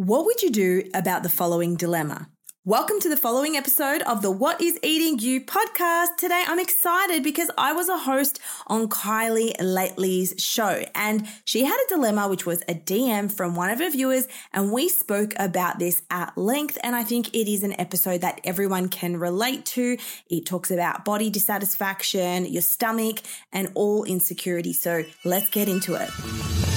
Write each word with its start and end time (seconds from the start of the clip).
What 0.00 0.24
would 0.24 0.40
you 0.40 0.50
do 0.50 0.88
about 0.94 1.22
the 1.22 1.28
following 1.28 1.76
dilemma? 1.76 2.30
Welcome 2.64 3.00
to 3.00 3.10
the 3.10 3.18
following 3.18 3.58
episode 3.58 4.00
of 4.00 4.22
the 4.22 4.30
What 4.30 4.58
is 4.62 4.78
Eating 4.82 5.18
You 5.18 5.42
podcast. 5.42 6.16
Today 6.16 6.42
I'm 6.46 6.58
excited 6.58 7.22
because 7.22 7.50
I 7.58 7.74
was 7.74 7.90
a 7.90 7.98
host 7.98 8.40
on 8.66 8.88
Kylie 8.88 9.54
Lately's 9.60 10.42
show 10.42 10.84
and 10.94 11.28
she 11.44 11.64
had 11.64 11.76
a 11.84 11.88
dilemma 11.90 12.28
which 12.28 12.46
was 12.46 12.62
a 12.62 12.72
DM 12.72 13.30
from 13.30 13.54
one 13.54 13.68
of 13.68 13.78
her 13.78 13.90
viewers 13.90 14.26
and 14.54 14.72
we 14.72 14.88
spoke 14.88 15.34
about 15.36 15.78
this 15.78 16.00
at 16.08 16.32
length 16.38 16.78
and 16.82 16.96
I 16.96 17.04
think 17.04 17.34
it 17.34 17.46
is 17.46 17.62
an 17.62 17.78
episode 17.78 18.22
that 18.22 18.40
everyone 18.42 18.88
can 18.88 19.18
relate 19.18 19.66
to. 19.66 19.98
It 20.30 20.46
talks 20.46 20.70
about 20.70 21.04
body 21.04 21.28
dissatisfaction, 21.28 22.46
your 22.46 22.62
stomach 22.62 23.20
and 23.52 23.70
all 23.74 24.04
insecurity. 24.04 24.72
So 24.72 25.04
let's 25.26 25.50
get 25.50 25.68
into 25.68 25.94
it. 25.94 26.69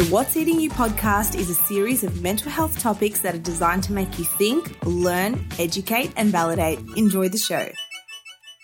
The 0.00 0.06
What's 0.06 0.34
Eating 0.34 0.58
You 0.58 0.70
podcast 0.70 1.34
is 1.34 1.50
a 1.50 1.54
series 1.54 2.04
of 2.04 2.22
mental 2.22 2.50
health 2.50 2.78
topics 2.78 3.20
that 3.20 3.34
are 3.34 3.38
designed 3.38 3.84
to 3.84 3.92
make 3.92 4.18
you 4.18 4.24
think, 4.24 4.74
learn, 4.86 5.46
educate, 5.58 6.10
and 6.16 6.30
validate. 6.30 6.78
Enjoy 6.96 7.28
the 7.28 7.36
show. 7.36 7.68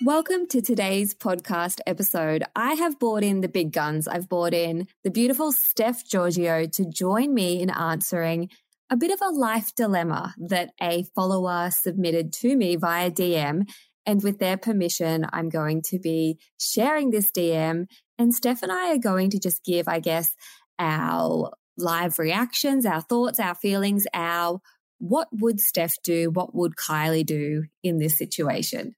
Welcome 0.02 0.46
to 0.46 0.62
today's 0.62 1.14
podcast 1.14 1.80
episode. 1.86 2.42
I 2.56 2.72
have 2.72 2.98
brought 2.98 3.22
in 3.22 3.42
the 3.42 3.50
big 3.50 3.70
guns. 3.70 4.08
I've 4.08 4.30
brought 4.30 4.54
in 4.54 4.86
the 5.04 5.10
beautiful 5.10 5.52
Steph 5.52 6.06
Giorgio 6.06 6.64
to 6.68 6.86
join 6.88 7.34
me 7.34 7.60
in 7.60 7.68
answering 7.68 8.48
a 8.88 8.96
bit 8.96 9.10
of 9.10 9.20
a 9.20 9.28
life 9.28 9.74
dilemma 9.76 10.34
that 10.38 10.70
a 10.80 11.04
follower 11.14 11.70
submitted 11.70 12.32
to 12.40 12.56
me 12.56 12.76
via 12.76 13.10
DM. 13.10 13.68
And 14.06 14.22
with 14.22 14.38
their 14.38 14.56
permission, 14.56 15.26
I'm 15.34 15.50
going 15.50 15.82
to 15.90 15.98
be 15.98 16.38
sharing 16.58 17.10
this 17.10 17.30
DM. 17.30 17.88
And 18.16 18.32
Steph 18.32 18.62
and 18.62 18.72
I 18.72 18.94
are 18.94 18.98
going 18.98 19.28
to 19.30 19.38
just 19.38 19.62
give, 19.64 19.86
I 19.86 20.00
guess, 20.00 20.34
our 20.78 21.52
live 21.78 22.18
reactions, 22.18 22.86
our 22.86 23.00
thoughts, 23.00 23.40
our 23.40 23.54
feelings, 23.54 24.06
our 24.14 24.60
what 24.98 25.28
would 25.30 25.60
Steph 25.60 25.96
do? 26.02 26.30
What 26.30 26.54
would 26.54 26.74
Kylie 26.74 27.26
do 27.26 27.64
in 27.82 27.98
this 27.98 28.16
situation? 28.16 28.94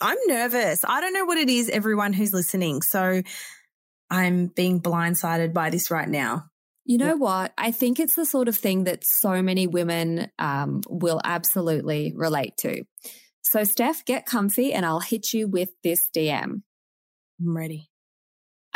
I'm 0.00 0.18
nervous. 0.26 0.84
I 0.86 1.00
don't 1.00 1.12
know 1.12 1.24
what 1.24 1.38
it 1.38 1.48
is, 1.48 1.68
everyone 1.68 2.12
who's 2.12 2.32
listening. 2.32 2.82
So 2.82 3.22
I'm 4.10 4.46
being 4.48 4.80
blindsided 4.80 5.52
by 5.52 5.70
this 5.70 5.90
right 5.90 6.08
now. 6.08 6.46
You 6.86 6.98
know 6.98 7.16
what? 7.16 7.52
I 7.56 7.70
think 7.70 7.98
it's 7.98 8.14
the 8.14 8.26
sort 8.26 8.48
of 8.48 8.56
thing 8.56 8.84
that 8.84 9.04
so 9.06 9.40
many 9.40 9.66
women 9.66 10.30
um, 10.38 10.82
will 10.88 11.20
absolutely 11.24 12.12
relate 12.14 12.58
to. 12.58 12.84
So, 13.40 13.64
Steph, 13.64 14.04
get 14.04 14.26
comfy 14.26 14.72
and 14.72 14.84
I'll 14.84 15.00
hit 15.00 15.32
you 15.32 15.48
with 15.48 15.70
this 15.82 16.08
DM. 16.14 16.62
I'm 17.40 17.56
ready. 17.56 17.88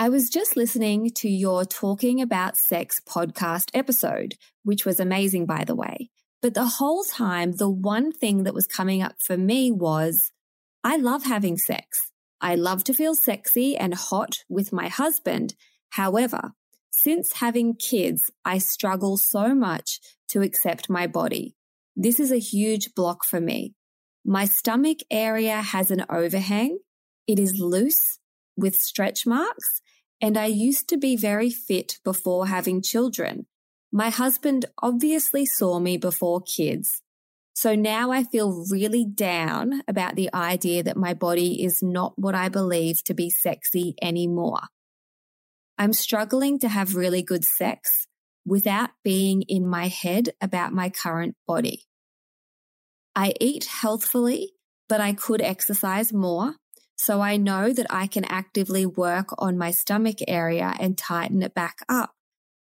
I 0.00 0.10
was 0.10 0.30
just 0.30 0.56
listening 0.56 1.10
to 1.16 1.28
your 1.28 1.64
Talking 1.64 2.22
About 2.22 2.56
Sex 2.56 3.00
podcast 3.04 3.70
episode, 3.74 4.36
which 4.62 4.86
was 4.86 5.00
amazing, 5.00 5.44
by 5.44 5.64
the 5.64 5.74
way. 5.74 6.10
But 6.40 6.54
the 6.54 6.66
whole 6.66 7.02
time, 7.02 7.56
the 7.56 7.68
one 7.68 8.12
thing 8.12 8.44
that 8.44 8.54
was 8.54 8.68
coming 8.68 9.02
up 9.02 9.16
for 9.18 9.36
me 9.36 9.72
was 9.72 10.30
I 10.84 10.98
love 10.98 11.24
having 11.24 11.58
sex. 11.58 12.12
I 12.40 12.54
love 12.54 12.84
to 12.84 12.94
feel 12.94 13.16
sexy 13.16 13.76
and 13.76 13.92
hot 13.92 14.44
with 14.48 14.72
my 14.72 14.86
husband. 14.86 15.56
However, 15.90 16.52
since 16.92 17.32
having 17.32 17.74
kids, 17.74 18.30
I 18.44 18.58
struggle 18.58 19.16
so 19.16 19.52
much 19.52 19.98
to 20.28 20.42
accept 20.42 20.88
my 20.88 21.08
body. 21.08 21.56
This 21.96 22.20
is 22.20 22.30
a 22.30 22.38
huge 22.38 22.94
block 22.94 23.24
for 23.24 23.40
me. 23.40 23.74
My 24.24 24.44
stomach 24.44 24.98
area 25.10 25.56
has 25.60 25.90
an 25.90 26.04
overhang. 26.08 26.78
It 27.26 27.40
is 27.40 27.58
loose 27.58 28.20
with 28.56 28.76
stretch 28.76 29.26
marks 29.26 29.80
and 30.20 30.36
I 30.36 30.46
used 30.46 30.88
to 30.88 30.96
be 30.96 31.16
very 31.16 31.50
fit 31.50 31.98
before 32.04 32.46
having 32.46 32.82
children. 32.82 33.46
My 33.92 34.10
husband 34.10 34.66
obviously 34.82 35.46
saw 35.46 35.78
me 35.78 35.96
before 35.96 36.40
kids. 36.42 37.02
So 37.54 37.74
now 37.74 38.12
I 38.12 38.22
feel 38.22 38.64
really 38.70 39.04
down 39.04 39.82
about 39.88 40.14
the 40.14 40.30
idea 40.32 40.82
that 40.84 40.96
my 40.96 41.14
body 41.14 41.64
is 41.64 41.82
not 41.82 42.12
what 42.16 42.34
I 42.34 42.48
believe 42.48 43.02
to 43.04 43.14
be 43.14 43.30
sexy 43.30 43.96
anymore. 44.00 44.60
I'm 45.76 45.92
struggling 45.92 46.58
to 46.60 46.68
have 46.68 46.94
really 46.94 47.22
good 47.22 47.44
sex 47.44 48.06
without 48.44 48.90
being 49.04 49.42
in 49.42 49.66
my 49.66 49.88
head 49.88 50.30
about 50.40 50.72
my 50.72 50.88
current 50.88 51.36
body. 51.46 51.84
I 53.14 53.34
eat 53.40 53.64
healthfully, 53.64 54.52
but 54.88 55.00
I 55.00 55.12
could 55.12 55.40
exercise 55.40 56.12
more. 56.12 56.54
So 56.98 57.20
I 57.20 57.36
know 57.36 57.72
that 57.72 57.86
I 57.90 58.08
can 58.08 58.24
actively 58.24 58.84
work 58.84 59.28
on 59.38 59.56
my 59.56 59.70
stomach 59.70 60.18
area 60.26 60.74
and 60.80 60.98
tighten 60.98 61.42
it 61.42 61.54
back 61.54 61.78
up. 61.88 62.10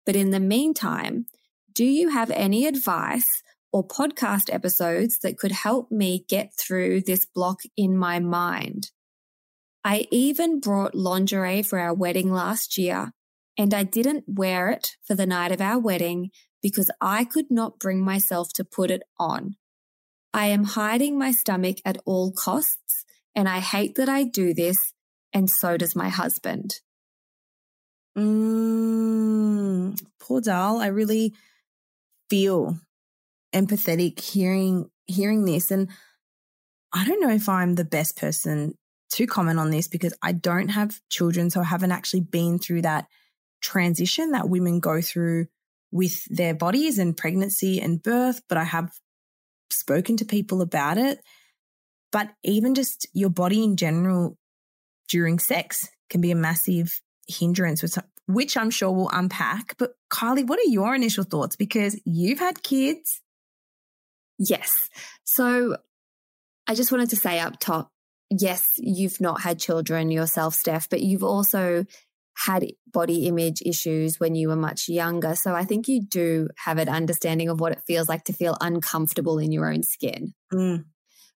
But 0.06 0.18
in 0.18 0.32
the 0.32 0.42
meantime, 0.42 1.26
do 1.74 1.86
you 1.86 2.10
have 2.10 2.30
any 2.32 2.68
advice 2.68 3.42
or 3.72 3.88
podcast 3.88 4.54
episodes 4.54 5.20
that 5.20 5.38
could 5.38 5.54
help 5.54 5.90
me 5.90 6.26
get 6.28 6.52
through 6.60 7.02
this 7.02 7.26
block 7.26 7.62
in 7.78 7.98
my 7.98 8.20
mind? 8.20 8.92
I 9.86 10.06
even 10.12 10.60
brought 10.60 10.96
lingerie 10.96 11.64
for 11.64 11.80
our 11.80 11.94
wedding 11.94 12.32
last 12.32 12.78
year 12.78 13.14
and 13.58 13.74
I 13.74 13.84
didn't 13.84 14.26
wear 14.28 14.70
it 14.70 14.98
for 15.06 15.16
the 15.16 15.26
night 15.26 15.54
of 15.54 15.62
our 15.62 15.80
wedding 15.80 16.32
because 16.62 16.92
I 17.00 17.24
could 17.24 17.50
not 17.50 17.80
bring 17.80 18.04
myself 18.04 18.50
to 18.56 18.66
put 18.66 18.92
it 18.92 19.04
on. 19.18 19.56
I 20.34 20.48
am 20.48 20.66
hiding 20.66 21.18
my 21.18 21.32
stomach 21.32 21.78
at 21.86 21.98
all 22.06 22.34
costs 22.34 23.06
and 23.36 23.50
I 23.50 23.60
hate 23.60 23.96
that 23.96 24.10
I 24.10 24.24
do 24.24 24.54
this, 24.54 24.94
and 25.34 25.50
so 25.50 25.78
does 25.78 25.96
my 25.96 26.10
husband. 26.10 26.80
Mm, 28.18 30.00
poor 30.20 30.42
Dal. 30.42 30.78
I 30.78 30.88
really 30.88 31.34
feel 32.30 32.78
empathetic 33.54 34.20
hearing 34.20 34.90
hearing 35.08 35.46
this. 35.46 35.72
And 35.72 35.90
I 36.94 37.06
don't 37.06 37.22
know 37.22 37.30
if 37.30 37.50
I'm 37.50 37.76
the 37.76 37.86
best 37.86 38.18
person 38.18 38.76
to 39.14 39.28
comment 39.28 39.60
on 39.60 39.70
this 39.70 39.88
because 39.88 40.14
I 40.22 40.32
don't 40.32 40.70
have 40.70 41.00
children. 41.10 41.50
So 41.50 41.62
I 41.62 41.66
haven't 41.66 41.92
actually 41.92 42.22
been 42.22 42.60
through 42.60 42.84
that 42.84 43.06
transition 43.62 44.32
that 44.32 44.50
women 44.50 44.80
go 44.80 45.02
through 45.02 45.48
with 45.92 46.26
their 46.26 46.54
bodies 46.54 47.00
and 47.00 47.16
pregnancy 47.16 47.80
and 47.80 48.02
birth, 48.02 48.42
but 48.50 48.58
I 48.58 48.64
have 48.64 48.92
spoken 49.70 50.18
to 50.18 50.26
people 50.26 50.62
about 50.62 50.98
it. 50.98 51.20
But 52.16 52.30
even 52.46 52.76
just 52.76 53.06
your 53.12 53.30
body 53.30 53.62
in 53.62 53.76
general 53.76 54.38
during 55.10 55.38
sex 55.38 55.90
can 56.10 56.22
be 56.22 56.32
a 56.32 56.36
massive 56.36 57.02
hindrance, 57.28 57.84
which 58.26 58.56
I'm 58.56 58.70
sure 58.70 58.90
we'll 58.90 59.10
unpack. 59.12 59.76
But 59.78 59.96
Kylie, 60.10 60.48
what 60.48 60.58
are 60.58 60.70
your 60.70 60.96
initial 60.96 61.26
thoughts? 61.26 61.58
Because 61.58 62.00
you've 62.06 62.40
had 62.40 62.64
kids. 62.64 63.20
Yes. 64.40 64.90
So 65.26 65.76
I 66.68 66.74
just 66.74 66.90
wanted 66.90 67.10
to 67.10 67.18
say 67.18 67.42
up 67.42 67.60
top 67.60 67.92
yes, 68.30 68.64
you've 68.78 69.20
not 69.20 69.42
had 69.42 69.60
children 69.60 70.10
yourself, 70.10 70.56
Steph, 70.56 70.90
but 70.90 71.02
you've 71.02 71.22
also 71.22 71.84
had 72.38 72.66
body 72.94 73.28
image 73.28 73.62
issues 73.66 74.22
when 74.22 74.36
you 74.36 74.48
were 74.48 74.56
much 74.56 74.88
younger. 74.88 75.36
So 75.36 75.54
I 75.54 75.66
think 75.66 75.90
you 75.90 76.02
do 76.02 76.48
have 76.64 76.78
an 76.78 76.88
understanding 76.88 77.50
of 77.50 77.60
what 77.60 77.74
it 77.74 77.84
feels 77.86 78.08
like 78.08 78.24
to 78.24 78.34
feel 78.34 78.56
uncomfortable 78.62 79.38
in 79.38 79.52
your 79.52 79.70
own 79.70 79.84
skin. 79.84 80.34
Mm. 80.54 80.86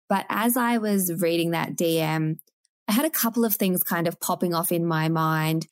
But 0.09 0.27
as 0.29 0.57
I 0.57 0.79
was 0.79 1.21
reading 1.21 1.51
that 1.51 1.77
DM, 1.77 2.39
I 2.89 2.93
had 2.93 3.05
a 3.05 3.11
couple 3.11 3.45
of 3.45 3.55
things 3.55 3.83
kind 3.83 4.09
of 4.09 4.21
popping 4.21 4.55
off 4.55 4.73
in 4.73 4.87
my 4.87 5.09
mind. 5.09 5.67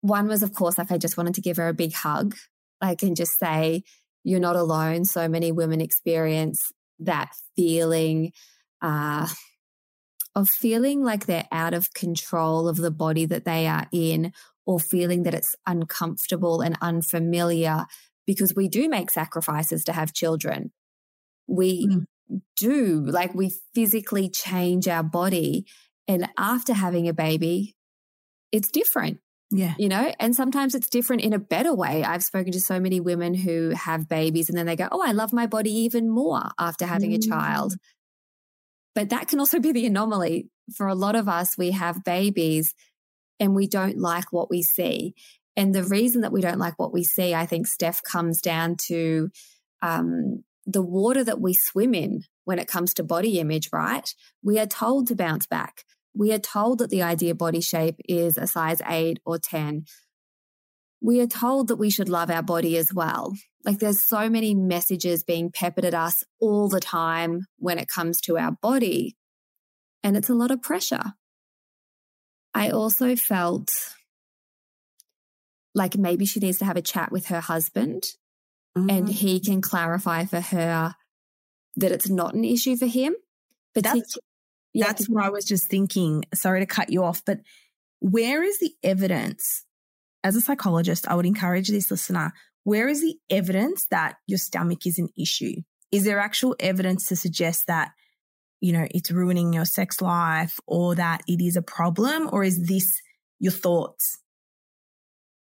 One 0.00 0.26
was, 0.26 0.42
of 0.42 0.52
course, 0.52 0.78
like 0.78 0.90
I 0.90 0.98
just 0.98 1.16
wanted 1.16 1.34
to 1.34 1.40
give 1.40 1.56
her 1.56 1.68
a 1.68 1.74
big 1.74 1.92
hug. 1.92 2.34
like, 2.82 3.02
and 3.02 3.16
just 3.16 3.38
say, 3.38 3.82
you're 4.24 4.40
not 4.40 4.56
alone. 4.56 5.04
So 5.04 5.28
many 5.28 5.52
women 5.52 5.80
experience 5.80 6.72
that 6.98 7.30
feeling 7.54 8.32
uh, 8.82 9.28
of 10.34 10.50
feeling 10.50 11.02
like 11.02 11.26
they're 11.26 11.48
out 11.50 11.74
of 11.74 11.94
control 11.94 12.68
of 12.68 12.76
the 12.76 12.90
body 12.90 13.24
that 13.24 13.44
they 13.44 13.66
are 13.66 13.86
in 13.92 14.32
or 14.66 14.80
feeling 14.80 15.22
that 15.22 15.32
it's 15.32 15.54
uncomfortable 15.66 16.60
and 16.60 16.76
unfamiliar 16.82 17.86
because 18.26 18.54
we 18.54 18.68
do 18.68 18.88
make 18.88 19.10
sacrifices 19.10 19.84
to 19.84 19.92
have 19.92 20.12
children. 20.12 20.72
We 21.46 21.86
mm. 21.86 22.04
Do, 22.56 23.04
like, 23.06 23.34
we 23.34 23.52
physically 23.74 24.28
change 24.28 24.88
our 24.88 25.02
body. 25.02 25.66
And 26.08 26.28
after 26.38 26.72
having 26.72 27.08
a 27.08 27.12
baby, 27.12 27.76
it's 28.52 28.70
different. 28.70 29.20
Yeah. 29.50 29.74
You 29.78 29.88
know, 29.88 30.12
and 30.18 30.34
sometimes 30.34 30.74
it's 30.74 30.88
different 30.88 31.22
in 31.22 31.32
a 31.32 31.38
better 31.38 31.72
way. 31.72 32.02
I've 32.02 32.24
spoken 32.24 32.52
to 32.52 32.60
so 32.60 32.80
many 32.80 32.98
women 32.98 33.34
who 33.34 33.70
have 33.70 34.08
babies 34.08 34.48
and 34.48 34.58
then 34.58 34.66
they 34.66 34.74
go, 34.74 34.88
Oh, 34.90 35.02
I 35.04 35.12
love 35.12 35.32
my 35.32 35.46
body 35.46 35.70
even 35.70 36.10
more 36.10 36.42
after 36.58 36.84
having 36.84 37.12
mm. 37.12 37.16
a 37.16 37.28
child. 37.28 37.74
Mm. 37.74 37.78
But 38.96 39.10
that 39.10 39.28
can 39.28 39.38
also 39.38 39.60
be 39.60 39.72
the 39.72 39.86
anomaly. 39.86 40.48
For 40.74 40.88
a 40.88 40.94
lot 40.94 41.14
of 41.14 41.28
us, 41.28 41.56
we 41.56 41.70
have 41.72 42.02
babies 42.02 42.74
and 43.38 43.54
we 43.54 43.68
don't 43.68 43.98
like 43.98 44.32
what 44.32 44.50
we 44.50 44.62
see. 44.62 45.14
And 45.56 45.74
the 45.74 45.84
reason 45.84 46.22
that 46.22 46.32
we 46.32 46.40
don't 46.40 46.58
like 46.58 46.78
what 46.78 46.92
we 46.92 47.04
see, 47.04 47.34
I 47.34 47.46
think, 47.46 47.66
Steph, 47.66 48.02
comes 48.02 48.40
down 48.40 48.76
to 48.88 49.30
um, 49.80 50.42
the 50.66 50.82
water 50.82 51.22
that 51.22 51.40
we 51.40 51.54
swim 51.54 51.94
in 51.94 52.24
when 52.44 52.58
it 52.58 52.68
comes 52.68 52.92
to 52.94 53.04
body 53.04 53.38
image, 53.38 53.70
right? 53.72 54.12
We 54.42 54.58
are 54.58 54.66
told 54.66 55.06
to 55.08 55.16
bounce 55.16 55.46
back. 55.46 55.84
We 56.14 56.32
are 56.32 56.38
told 56.38 56.78
that 56.78 56.90
the 56.90 57.02
ideal 57.02 57.34
body 57.34 57.60
shape 57.60 57.96
is 58.08 58.36
a 58.36 58.46
size 58.46 58.82
eight 58.86 59.20
or 59.24 59.38
10. 59.38 59.84
We 61.00 61.20
are 61.20 61.26
told 61.26 61.68
that 61.68 61.76
we 61.76 61.90
should 61.90 62.08
love 62.08 62.30
our 62.30 62.42
body 62.42 62.76
as 62.76 62.92
well. 62.92 63.34
Like 63.64 63.78
there's 63.78 64.06
so 64.06 64.28
many 64.28 64.54
messages 64.54 65.22
being 65.22 65.52
peppered 65.52 65.84
at 65.84 65.94
us 65.94 66.24
all 66.40 66.68
the 66.68 66.80
time 66.80 67.42
when 67.58 67.78
it 67.78 67.88
comes 67.88 68.20
to 68.22 68.38
our 68.38 68.52
body. 68.52 69.16
And 70.02 70.16
it's 70.16 70.30
a 70.30 70.34
lot 70.34 70.50
of 70.50 70.62
pressure. 70.62 71.12
I 72.54 72.70
also 72.70 73.14
felt 73.14 73.68
like 75.74 75.96
maybe 75.96 76.24
she 76.24 76.40
needs 76.40 76.58
to 76.58 76.64
have 76.64 76.78
a 76.78 76.82
chat 76.82 77.12
with 77.12 77.26
her 77.26 77.40
husband 77.40 78.04
mm-hmm. 78.76 78.90
and 78.90 79.08
he 79.08 79.40
can 79.40 79.60
clarify 79.60 80.24
for 80.24 80.40
her 80.40 80.94
that 81.76 81.92
it's 81.92 82.08
not 82.08 82.34
an 82.34 82.44
issue 82.44 82.76
for 82.76 82.86
him. 82.86 83.14
But 83.74 83.84
that's, 83.84 84.16
yeah, 84.72 84.86
that's 84.86 85.08
what 85.08 85.24
I 85.24 85.30
was 85.30 85.44
just 85.44 85.68
thinking. 85.68 86.24
Sorry 86.34 86.60
to 86.60 86.66
cut 86.66 86.90
you 86.90 87.04
off, 87.04 87.22
but 87.24 87.40
where 88.00 88.42
is 88.42 88.58
the 88.58 88.72
evidence? 88.82 89.64
As 90.24 90.36
a 90.36 90.40
psychologist, 90.40 91.06
I 91.08 91.14
would 91.14 91.26
encourage 91.26 91.68
this 91.68 91.90
listener 91.90 92.32
where 92.64 92.88
is 92.88 93.00
the 93.00 93.16
evidence 93.30 93.86
that 93.92 94.16
your 94.26 94.38
stomach 94.38 94.86
is 94.86 94.98
an 94.98 95.08
issue? 95.16 95.62
Is 95.92 96.02
there 96.02 96.18
actual 96.18 96.56
evidence 96.58 97.06
to 97.06 97.16
suggest 97.16 97.68
that, 97.68 97.92
you 98.60 98.72
know, 98.72 98.88
it's 98.90 99.12
ruining 99.12 99.52
your 99.52 99.64
sex 99.64 100.00
life 100.00 100.58
or 100.66 100.96
that 100.96 101.22
it 101.28 101.40
is 101.40 101.54
a 101.54 101.62
problem? 101.62 102.28
Or 102.32 102.42
is 102.42 102.66
this 102.66 103.00
your 103.38 103.52
thoughts? 103.52 104.18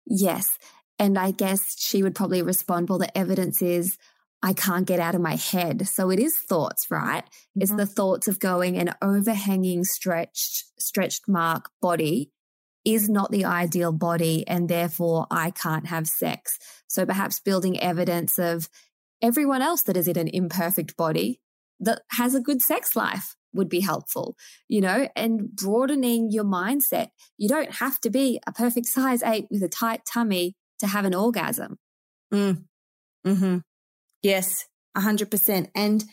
Yes. 0.08 0.58
And 1.00 1.18
I 1.18 1.32
guess 1.32 1.76
she 1.80 2.04
would 2.04 2.16
probably 2.16 2.42
respond, 2.42 2.90
well, 2.90 3.00
the 3.00 3.18
evidence 3.18 3.62
is 3.62 3.98
I 4.42 4.54
can't 4.54 4.86
get 4.86 5.00
out 5.00 5.16
of 5.16 5.22
my 5.22 5.36
head. 5.36 5.88
So 5.88 6.10
it 6.10 6.20
is 6.20 6.38
thoughts, 6.38 6.88
right? 6.92 7.24
Mm-hmm. 7.24 7.62
It's 7.62 7.74
the 7.74 7.86
thoughts 7.86 8.28
of 8.28 8.40
going 8.40 8.78
an 8.78 8.94
overhanging, 9.02 9.86
stretched, 9.86 10.66
stretched 10.78 11.28
mark 11.28 11.70
body 11.82 12.32
is 12.86 13.10
not 13.10 13.32
the 13.32 13.46
ideal 13.46 13.94
body 13.94 14.46
and 14.48 14.68
therefore 14.68 15.26
I 15.32 15.52
can't 15.52 15.88
have 15.88 16.08
sex. 16.08 16.58
So 16.88 17.06
perhaps 17.06 17.40
building 17.40 17.80
evidence 17.80 18.38
of 18.38 18.70
everyone 19.22 19.62
else 19.62 19.84
that 19.84 19.96
is 19.96 20.10
in 20.10 20.18
an 20.18 20.28
imperfect 20.28 20.98
body 20.98 21.40
that 21.80 22.02
has 22.12 22.36
a 22.36 22.42
good 22.42 22.62
sex 22.62 22.96
life 22.96 23.36
would 23.54 23.70
be 23.70 23.80
helpful, 23.80 24.36
you 24.68 24.82
know, 24.82 25.08
and 25.16 25.56
broadening 25.56 26.30
your 26.32 26.44
mindset. 26.44 27.10
You 27.38 27.48
don't 27.48 27.76
have 27.76 28.00
to 28.02 28.10
be 28.10 28.40
a 28.46 28.52
perfect 28.52 28.88
size 28.88 29.24
eight 29.24 29.48
with 29.50 29.64
a 29.64 29.70
tight 29.70 30.02
tummy 30.12 30.56
to 30.84 30.88
have 30.88 31.06
an 31.06 31.16
orgasm. 31.16 31.78
Mm. 32.34 32.66
Hmm. 33.26 33.58
Yes, 34.22 34.66
a 34.96 35.02
hundred 35.02 35.32
percent. 35.32 35.70
And 35.74 36.04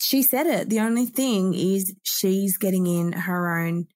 she 0.00 0.22
said 0.22 0.46
it. 0.46 0.70
The 0.70 0.80
only 0.80 1.06
thing 1.06 1.54
is 1.54 1.94
she's 2.02 2.56
getting 2.56 2.86
in 2.86 3.12
her 3.12 3.58
own 3.58 3.86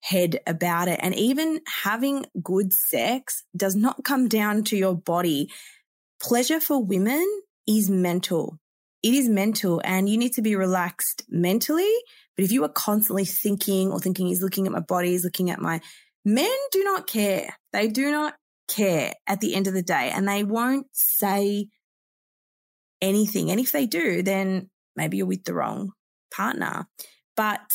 head 0.00 0.40
about 0.46 0.88
it. 0.88 1.00
And 1.02 1.14
even 1.14 1.60
having 1.82 2.26
good 2.42 2.72
sex 2.72 3.44
does 3.56 3.76
not 3.76 4.04
come 4.04 4.26
down 4.28 4.64
to 4.64 4.76
your 4.76 4.94
body. 4.94 5.50
Pleasure 6.20 6.60
for 6.60 6.82
women 6.82 7.26
is 7.66 7.90
mental. 7.90 8.58
It 9.02 9.12
is 9.12 9.28
mental 9.28 9.82
and 9.84 10.08
you 10.08 10.16
need 10.16 10.32
to 10.34 10.42
be 10.42 10.56
relaxed 10.56 11.24
mentally. 11.28 11.92
But 12.36 12.44
if 12.44 12.52
you 12.52 12.64
are 12.64 12.70
constantly 12.70 13.26
thinking 13.26 13.92
or 13.92 14.00
thinking 14.00 14.26
he's 14.26 14.42
looking 14.42 14.66
at 14.66 14.72
my 14.72 14.80
body, 14.80 15.10
he's 15.10 15.24
looking 15.24 15.50
at 15.50 15.60
my 15.60 15.80
men 16.24 16.56
do 16.72 16.82
not 16.84 17.06
care. 17.06 17.56
They 17.72 17.88
do 17.88 18.10
not 18.10 18.34
care 18.68 19.14
at 19.26 19.40
the 19.40 19.54
end 19.54 19.66
of 19.66 19.74
the 19.74 19.82
day 19.82 20.10
and 20.14 20.26
they 20.26 20.44
won't 20.44 20.86
say 20.92 21.68
anything. 23.00 23.50
And 23.50 23.60
if 23.60 23.72
they 23.72 23.86
do, 23.86 24.22
then 24.22 24.70
maybe 24.96 25.16
you're 25.16 25.26
with 25.26 25.44
the 25.44 25.54
wrong 25.54 25.92
partner. 26.34 26.86
But 27.36 27.70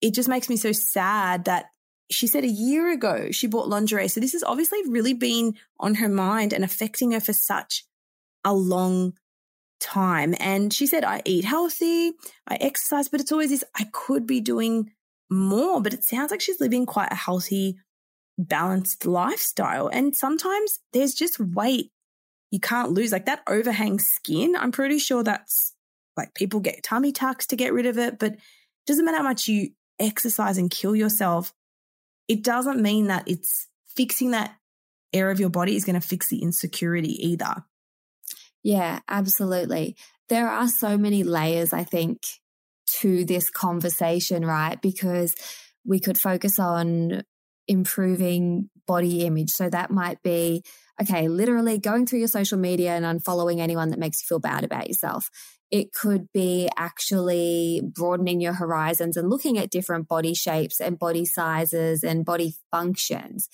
it 0.00 0.14
just 0.14 0.28
makes 0.28 0.48
me 0.48 0.56
so 0.56 0.72
sad 0.72 1.44
that 1.44 1.66
she 2.10 2.26
said 2.26 2.44
a 2.44 2.48
year 2.48 2.90
ago 2.90 3.30
she 3.30 3.46
bought 3.46 3.68
lingerie. 3.68 4.08
So 4.08 4.20
this 4.20 4.32
has 4.32 4.42
obviously 4.42 4.80
really 4.88 5.14
been 5.14 5.54
on 5.78 5.96
her 5.96 6.08
mind 6.08 6.52
and 6.52 6.64
affecting 6.64 7.12
her 7.12 7.20
for 7.20 7.32
such 7.32 7.84
a 8.44 8.54
long 8.54 9.14
time. 9.80 10.34
And 10.40 10.72
she 10.72 10.86
said, 10.86 11.04
I 11.04 11.22
eat 11.24 11.44
healthy, 11.44 12.12
I 12.46 12.56
exercise, 12.56 13.08
but 13.08 13.20
it's 13.20 13.32
always 13.32 13.50
this, 13.50 13.64
I 13.76 13.86
could 13.92 14.26
be 14.26 14.40
doing 14.40 14.90
more. 15.30 15.82
But 15.82 15.94
it 15.94 16.04
sounds 16.04 16.30
like 16.30 16.40
she's 16.40 16.60
living 16.60 16.86
quite 16.86 17.12
a 17.12 17.16
healthy, 17.16 17.76
balanced 18.38 19.04
lifestyle. 19.04 19.88
And 19.88 20.14
sometimes 20.16 20.80
there's 20.92 21.14
just 21.14 21.38
weight 21.40 21.90
you 22.50 22.60
can't 22.60 22.92
lose. 22.92 23.12
Like 23.12 23.26
that 23.26 23.42
overhang 23.46 23.98
skin, 23.98 24.56
I'm 24.56 24.72
pretty 24.72 24.98
sure 24.98 25.22
that's 25.22 25.74
like 26.16 26.34
people 26.34 26.60
get 26.60 26.82
tummy 26.82 27.12
tucks 27.12 27.46
to 27.48 27.56
get 27.56 27.72
rid 27.72 27.86
of 27.86 27.98
it, 27.98 28.18
but 28.18 28.32
it 28.32 28.40
doesn't 28.86 29.04
matter 29.04 29.18
how 29.18 29.22
much 29.22 29.48
you 29.48 29.70
exercise 29.98 30.58
and 30.58 30.70
kill 30.70 30.96
yourself, 30.96 31.52
it 32.26 32.42
doesn't 32.42 32.80
mean 32.80 33.08
that 33.08 33.24
it's 33.26 33.68
fixing 33.96 34.30
that 34.30 34.54
area 35.12 35.32
of 35.32 35.40
your 35.40 35.50
body 35.50 35.76
is 35.76 35.84
going 35.84 36.00
to 36.00 36.06
fix 36.06 36.28
the 36.28 36.42
insecurity 36.42 37.28
either. 37.28 37.64
Yeah, 38.62 39.00
absolutely. 39.08 39.96
There 40.28 40.48
are 40.48 40.68
so 40.68 40.98
many 40.98 41.22
layers, 41.22 41.72
I 41.72 41.84
think, 41.84 42.20
to 43.00 43.24
this 43.24 43.50
conversation, 43.50 44.44
right? 44.44 44.80
Because 44.80 45.34
we 45.84 46.00
could 46.00 46.18
focus 46.18 46.58
on 46.58 47.22
improving 47.68 48.70
body 48.86 49.24
image. 49.24 49.50
So 49.50 49.68
that 49.70 49.90
might 49.90 50.22
be, 50.22 50.64
okay, 51.00 51.28
literally 51.28 51.78
going 51.78 52.06
through 52.06 52.20
your 52.20 52.28
social 52.28 52.58
media 52.58 52.96
and 52.96 53.04
unfollowing 53.04 53.60
anyone 53.60 53.90
that 53.90 53.98
makes 53.98 54.22
you 54.22 54.26
feel 54.26 54.40
bad 54.40 54.64
about 54.64 54.88
yourself. 54.88 55.30
It 55.70 55.92
could 55.92 56.32
be 56.32 56.70
actually 56.78 57.82
broadening 57.84 58.40
your 58.40 58.54
horizons 58.54 59.18
and 59.18 59.28
looking 59.28 59.58
at 59.58 59.70
different 59.70 60.08
body 60.08 60.32
shapes 60.32 60.80
and 60.80 60.98
body 60.98 61.26
sizes 61.26 62.02
and 62.02 62.24
body 62.24 62.54
functions. 62.70 63.50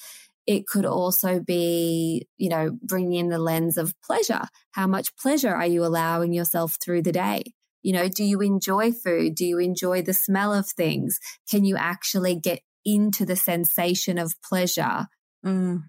It 0.47 0.67
could 0.67 0.85
also 0.85 1.41
be, 1.41 2.29
you 2.37 2.51
know, 2.51 2.79
bringing 2.83 3.15
in 3.15 3.29
the 3.31 3.39
lens 3.39 3.77
of 3.77 3.95
pleasure. 4.03 4.43
How 4.73 4.87
much 4.87 5.17
pleasure 5.17 5.55
are 5.55 5.67
you 5.67 5.85
allowing 5.85 6.33
yourself 6.33 6.77
through 6.81 7.03
the 7.03 7.13
day? 7.13 7.43
You 7.83 7.93
know, 7.93 8.09
do 8.09 8.23
you 8.23 8.41
enjoy 8.41 8.93
food? 8.93 9.35
Do 9.35 9.45
you 9.45 9.59
enjoy 9.59 10.03
the 10.03 10.15
smell 10.15 10.55
of 10.55 10.69
things? 10.69 11.19
Can 11.51 11.65
you 11.65 11.77
actually 11.77 12.37
get 12.37 12.61
into 12.85 13.25
the 13.25 13.37
sensation 13.37 14.19
of 14.19 14.35
pleasure 14.43 15.07
mm. 15.45 15.83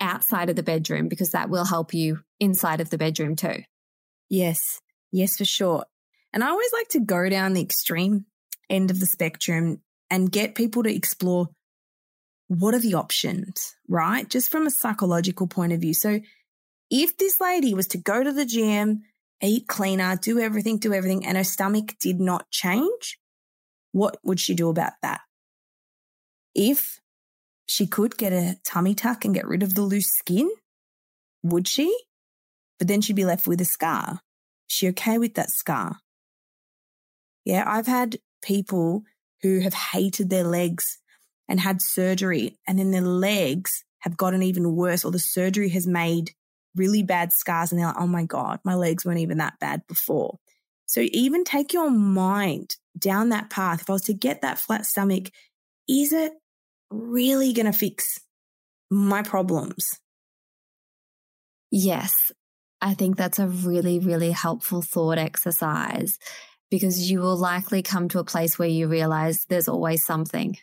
outside 0.00 0.50
of 0.50 0.56
the 0.56 0.62
bedroom? 0.62 1.08
Because 1.08 1.30
that 1.30 1.50
will 1.50 1.64
help 1.64 1.94
you 1.94 2.20
inside 2.40 2.80
of 2.80 2.90
the 2.90 2.98
bedroom 2.98 3.36
too. 3.36 3.62
Yes. 4.28 4.80
Yes, 5.10 5.36
for 5.36 5.44
sure. 5.44 5.84
And 6.32 6.42
I 6.42 6.48
always 6.48 6.72
like 6.72 6.88
to 6.88 7.00
go 7.00 7.28
down 7.28 7.52
the 7.52 7.60
extreme 7.60 8.24
end 8.70 8.90
of 8.90 8.98
the 8.98 9.06
spectrum 9.06 9.82
and 10.10 10.32
get 10.32 10.54
people 10.54 10.82
to 10.82 10.94
explore 10.94 11.48
what 12.48 12.74
are 12.74 12.78
the 12.78 12.94
options, 12.94 13.74
right? 13.88 14.28
Just 14.28 14.50
from 14.50 14.66
a 14.66 14.70
psychological 14.70 15.46
point 15.46 15.72
of 15.72 15.80
view. 15.80 15.94
So 15.94 16.20
if 16.90 17.16
this 17.16 17.40
lady 17.40 17.74
was 17.74 17.88
to 17.88 17.98
go 17.98 18.22
to 18.22 18.32
the 18.32 18.44
gym, 18.44 19.02
eat 19.42 19.66
cleaner, 19.66 20.16
do 20.16 20.38
everything, 20.38 20.78
do 20.78 20.92
everything, 20.92 21.24
and 21.26 21.36
her 21.36 21.44
stomach 21.44 21.94
did 22.00 22.20
not 22.20 22.50
change, 22.50 23.18
what 23.92 24.18
would 24.22 24.40
she 24.40 24.54
do 24.54 24.68
about 24.68 24.92
that? 25.02 25.20
If 26.54 27.00
she 27.66 27.86
could 27.86 28.16
get 28.16 28.32
a 28.32 28.58
tummy 28.64 28.94
tuck 28.94 29.24
and 29.24 29.34
get 29.34 29.46
rid 29.46 29.62
of 29.62 29.74
the 29.74 29.82
loose 29.82 30.10
skin, 30.10 30.50
would 31.42 31.66
she? 31.66 31.96
But 32.78 32.88
then 32.88 33.00
she'd 33.00 33.16
be 33.16 33.24
left 33.24 33.46
with 33.46 33.60
a 33.60 33.64
scar. 33.64 34.20
Is 34.68 34.76
she 34.76 34.88
okay 34.88 35.18
with 35.18 35.34
that 35.34 35.50
scar? 35.50 35.98
Yeah, 37.44 37.64
I've 37.66 37.86
had 37.86 38.18
people 38.42 39.04
who 39.42 39.60
have 39.60 39.74
hated 39.74 40.30
their 40.30 40.44
legs 40.44 40.98
and 41.48 41.60
had 41.60 41.82
surgery, 41.82 42.58
and 42.66 42.78
then 42.78 42.90
their 42.90 43.00
legs 43.02 43.84
have 44.00 44.16
gotten 44.16 44.42
even 44.42 44.76
worse, 44.76 45.04
or 45.04 45.10
the 45.10 45.18
surgery 45.18 45.68
has 45.70 45.86
made 45.86 46.32
really 46.74 47.02
bad 47.02 47.32
scars, 47.32 47.72
and 47.72 47.80
they're 47.80 47.88
like, 47.88 48.00
oh 48.00 48.06
my 48.06 48.24
God, 48.24 48.60
my 48.64 48.74
legs 48.74 49.04
weren't 49.04 49.20
even 49.20 49.38
that 49.38 49.58
bad 49.60 49.82
before. 49.86 50.38
So 50.86 51.00
even 51.12 51.44
take 51.44 51.72
your 51.72 51.90
mind 51.90 52.76
down 52.98 53.30
that 53.30 53.50
path. 53.50 53.82
If 53.82 53.90
I 53.90 53.94
was 53.94 54.02
to 54.02 54.14
get 54.14 54.42
that 54.42 54.58
flat 54.58 54.86
stomach, 54.86 55.30
is 55.88 56.12
it 56.12 56.32
really 56.92 57.52
going 57.52 57.66
to 57.66 57.72
fix 57.72 58.18
my 58.90 59.22
problems? 59.22 59.84
Yes. 61.70 62.32
I 62.80 62.94
think 62.94 63.16
that's 63.16 63.38
a 63.38 63.48
really, 63.48 63.98
really 63.98 64.32
helpful 64.32 64.82
thought 64.82 65.18
exercise 65.18 66.18
because 66.70 67.10
you 67.10 67.20
will 67.20 67.36
likely 67.36 67.82
come 67.82 68.08
to 68.08 68.18
a 68.18 68.24
place 68.24 68.58
where 68.58 68.68
you 68.68 68.88
realize 68.88 69.46
there's 69.48 69.68
always 69.68 70.04
something. 70.04 70.58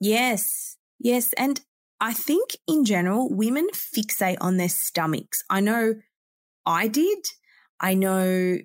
Yes. 0.00 0.76
Yes. 0.98 1.32
And 1.38 1.60
I 2.00 2.12
think 2.12 2.56
in 2.66 2.84
general, 2.84 3.28
women 3.28 3.68
fixate 3.72 4.38
on 4.40 4.56
their 4.56 4.68
stomachs. 4.68 5.42
I 5.48 5.60
know 5.60 5.94
I 6.66 6.88
did. 6.88 7.18
I 7.80 7.94
know 7.94 8.58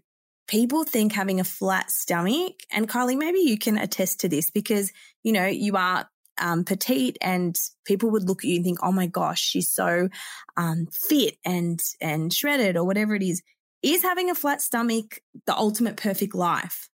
people 0.48 0.84
think 0.84 1.14
having 1.14 1.40
a 1.40 1.46
flat 1.46 1.90
stomach, 1.90 2.54
and 2.72 2.90
Kylie, 2.90 3.18
maybe 3.18 3.40
you 3.40 3.58
can 3.58 3.78
attest 3.78 4.20
to 4.22 4.30
this 4.30 4.50
because, 4.50 4.92
you 5.24 5.32
know, 5.32 5.46
you 5.46 5.76
are 5.76 6.08
um, 6.40 6.64
petite 6.64 7.18
and 7.22 7.58
people 7.86 8.10
would 8.12 8.24
look 8.24 8.44
at 8.44 8.50
you 8.50 8.58
and 8.58 8.66
think, 8.66 8.80
oh 8.82 8.92
my 8.92 9.08
gosh, 9.08 9.42
she's 9.42 9.70
so 9.70 10.10
um, 10.58 10.88
fit 11.10 11.38
and, 11.46 11.82
and 12.02 12.34
shredded 12.34 12.78
or 12.78 12.84
whatever 12.84 13.16
it 13.16 13.24
is. 13.24 13.42
Is 13.82 14.02
having 14.02 14.30
a 14.30 14.36
flat 14.36 14.62
stomach 14.62 15.20
the 15.46 15.56
ultimate 15.56 15.98
perfect 15.98 16.34
life? 16.34 16.90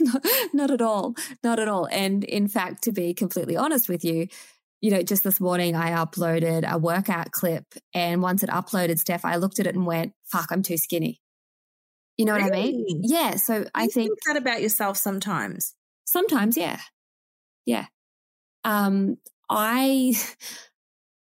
not 0.52 0.70
at 0.70 0.82
all. 0.82 1.14
Not 1.42 1.58
at 1.58 1.68
all. 1.68 1.86
And 1.90 2.24
in 2.24 2.48
fact, 2.48 2.84
to 2.84 2.92
be 2.92 3.14
completely 3.14 3.56
honest 3.56 3.88
with 3.88 4.04
you, 4.04 4.28
you 4.80 4.90
know, 4.90 5.02
just 5.02 5.24
this 5.24 5.40
morning 5.40 5.76
I 5.76 5.92
uploaded 5.92 6.70
a 6.70 6.76
workout 6.76 7.30
clip 7.30 7.64
and 7.94 8.20
once 8.20 8.42
it 8.42 8.50
uploaded, 8.50 8.98
Steph, 8.98 9.24
I 9.24 9.36
looked 9.36 9.58
at 9.58 9.66
it 9.66 9.74
and 9.74 9.86
went, 9.86 10.12
fuck, 10.24 10.48
I'm 10.50 10.62
too 10.62 10.76
skinny. 10.76 11.20
You 12.18 12.26
know 12.26 12.34
really? 12.34 12.50
what 12.50 12.58
I 12.58 12.62
mean? 12.62 13.00
Yeah. 13.02 13.36
So 13.36 13.58
you 13.60 13.66
I 13.74 13.86
think, 13.86 13.92
think 13.92 14.18
that 14.26 14.36
about 14.36 14.60
yourself 14.60 14.96
sometimes. 14.96 15.74
Sometimes, 16.04 16.56
yeah. 16.56 16.80
Yeah. 17.64 17.86
Um, 18.64 19.16
I, 19.48 20.14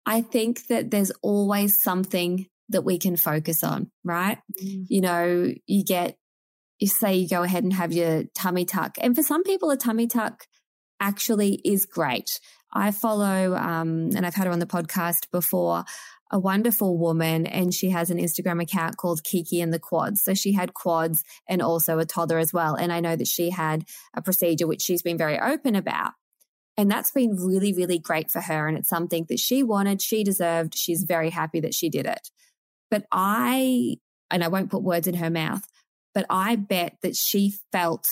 I 0.06 0.22
think 0.22 0.68
that 0.68 0.92
there's 0.92 1.12
always 1.22 1.82
something 1.82 2.48
that 2.70 2.84
we 2.84 2.98
can 2.98 3.16
focus 3.16 3.64
on, 3.64 3.92
right? 4.04 4.38
Mm. 4.64 4.86
You 4.88 5.02
know, 5.02 5.54
you 5.68 5.84
get, 5.84 6.18
you 6.80 6.88
say 6.88 7.16
you 7.16 7.28
go 7.28 7.44
ahead 7.44 7.64
and 7.64 7.74
have 7.74 7.92
your 7.92 8.24
tummy 8.36 8.66
tuck. 8.66 8.98
And 9.02 9.16
for 9.16 9.24
some 9.24 9.44
people, 9.44 9.70
a 9.70 9.78
tummy 9.78 10.08
tuck 10.08 10.46
actually 11.00 11.62
is 11.64 11.86
great. 11.86 12.40
I 12.72 12.92
follow, 12.92 13.56
um, 13.56 14.10
and 14.16 14.26
I've 14.26 14.36
had 14.36 14.46
her 14.46 14.54
on 14.54 14.60
the 14.60 14.66
podcast 14.66 15.30
before, 15.32 15.84
a 16.32 16.40
wonderful 16.40 16.98
woman, 16.98 17.48
and 17.48 17.74
she 17.74 17.90
has 17.90 18.12
an 18.12 18.20
Instagram 18.20 18.62
account 18.62 18.98
called 18.98 19.24
Kiki 19.24 19.62
and 19.62 19.74
the 19.74 19.80
Quads. 19.80 20.22
So 20.24 20.36
she 20.36 20.54
had 20.54 20.76
quads 20.76 21.24
and 21.48 21.62
also 21.62 21.98
a 21.98 22.06
toddler 22.06 22.38
as 22.38 22.54
well. 22.54 22.76
And 22.76 22.94
I 22.94 23.00
know 23.00 23.16
that 23.16 23.28
she 23.28 23.50
had 23.50 23.86
a 24.14 24.22
procedure 24.22 24.68
which 24.68 24.84
she's 24.84 25.02
been 25.02 25.18
very 25.18 25.40
open 25.40 25.76
about. 25.76 26.12
And 26.80 26.90
that's 26.90 27.12
been 27.12 27.36
really, 27.36 27.74
really 27.74 28.00
great 28.00 28.32
for 28.32 28.40
her. 28.40 28.66
And 28.66 28.78
it's 28.78 28.88
something 28.88 29.26
that 29.28 29.38
she 29.38 29.64
wanted, 29.64 30.02
she 30.02 30.24
deserved. 30.24 30.78
She's 30.78 31.04
very 31.04 31.30
happy 31.30 31.60
that 31.60 31.74
she 31.74 31.90
did 31.90 32.06
it. 32.06 32.30
But 32.90 33.06
I, 33.12 33.98
and 34.32 34.46
I 34.46 34.48
won't 34.48 34.72
put 34.72 34.82
words 34.82 35.06
in 35.06 35.16
her 35.16 35.30
mouth, 35.30 35.62
but 36.14 36.26
I 36.30 36.56
bet 36.56 36.96
that 37.02 37.18
she 37.18 37.56
felt 37.74 38.08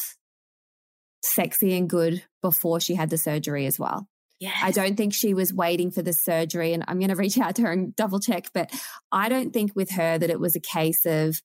sexy 1.21 1.77
and 1.77 1.89
good 1.89 2.23
before 2.41 2.81
she 2.81 2.95
had 2.95 3.09
the 3.09 3.17
surgery 3.17 3.67
as 3.67 3.79
well. 3.79 4.09
Yes. 4.41 4.57
I 4.61 4.71
don't 4.71 4.97
think 4.97 5.13
she 5.13 5.33
was 5.33 5.53
waiting 5.53 5.89
for 5.89 6.01
the 6.01 6.11
surgery. 6.11 6.73
And 6.73 6.83
I'm 6.89 6.99
going 6.99 7.07
to 7.07 7.15
reach 7.15 7.37
out 7.37 7.55
to 7.55 7.61
her 7.61 7.71
and 7.71 7.95
double 7.95 8.19
check. 8.19 8.49
But 8.53 8.69
I 9.13 9.29
don't 9.29 9.53
think 9.53 9.77
with 9.77 9.91
her 9.91 10.17
that 10.17 10.29
it 10.29 10.41
was 10.41 10.57
a 10.57 10.59
case 10.59 11.05
of 11.05 11.41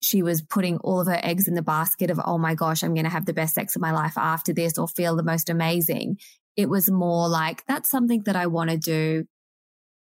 she 0.00 0.22
was 0.22 0.40
putting 0.40 0.78
all 0.78 1.02
of 1.02 1.08
her 1.08 1.20
eggs 1.22 1.46
in 1.46 1.54
the 1.56 1.62
basket 1.62 2.10
of, 2.10 2.18
oh 2.24 2.38
my 2.38 2.54
gosh, 2.54 2.82
I'm 2.82 2.94
going 2.94 3.04
to 3.04 3.10
have 3.10 3.26
the 3.26 3.34
best 3.34 3.54
sex 3.54 3.76
of 3.76 3.82
my 3.82 3.92
life 3.92 4.16
after 4.16 4.54
this 4.54 4.78
or 4.78 4.88
feel 4.88 5.14
the 5.14 5.22
most 5.22 5.50
amazing. 5.50 6.18
It 6.56 6.68
was 6.68 6.90
more 6.90 7.28
like, 7.28 7.64
that's 7.66 7.90
something 7.90 8.22
that 8.26 8.36
I 8.36 8.46
want 8.46 8.70
to 8.70 8.78
do 8.78 9.26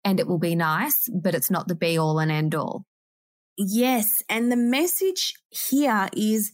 and 0.04 0.20
it 0.20 0.26
will 0.26 0.38
be 0.38 0.54
nice, 0.54 1.08
but 1.08 1.34
it's 1.34 1.50
not 1.50 1.66
the 1.66 1.74
be 1.74 1.96
all 1.96 2.18
and 2.18 2.30
end 2.30 2.54
all. 2.54 2.84
Yes. 3.56 4.22
And 4.28 4.52
the 4.52 4.56
message 4.56 5.32
here 5.50 6.08
is 6.14 6.52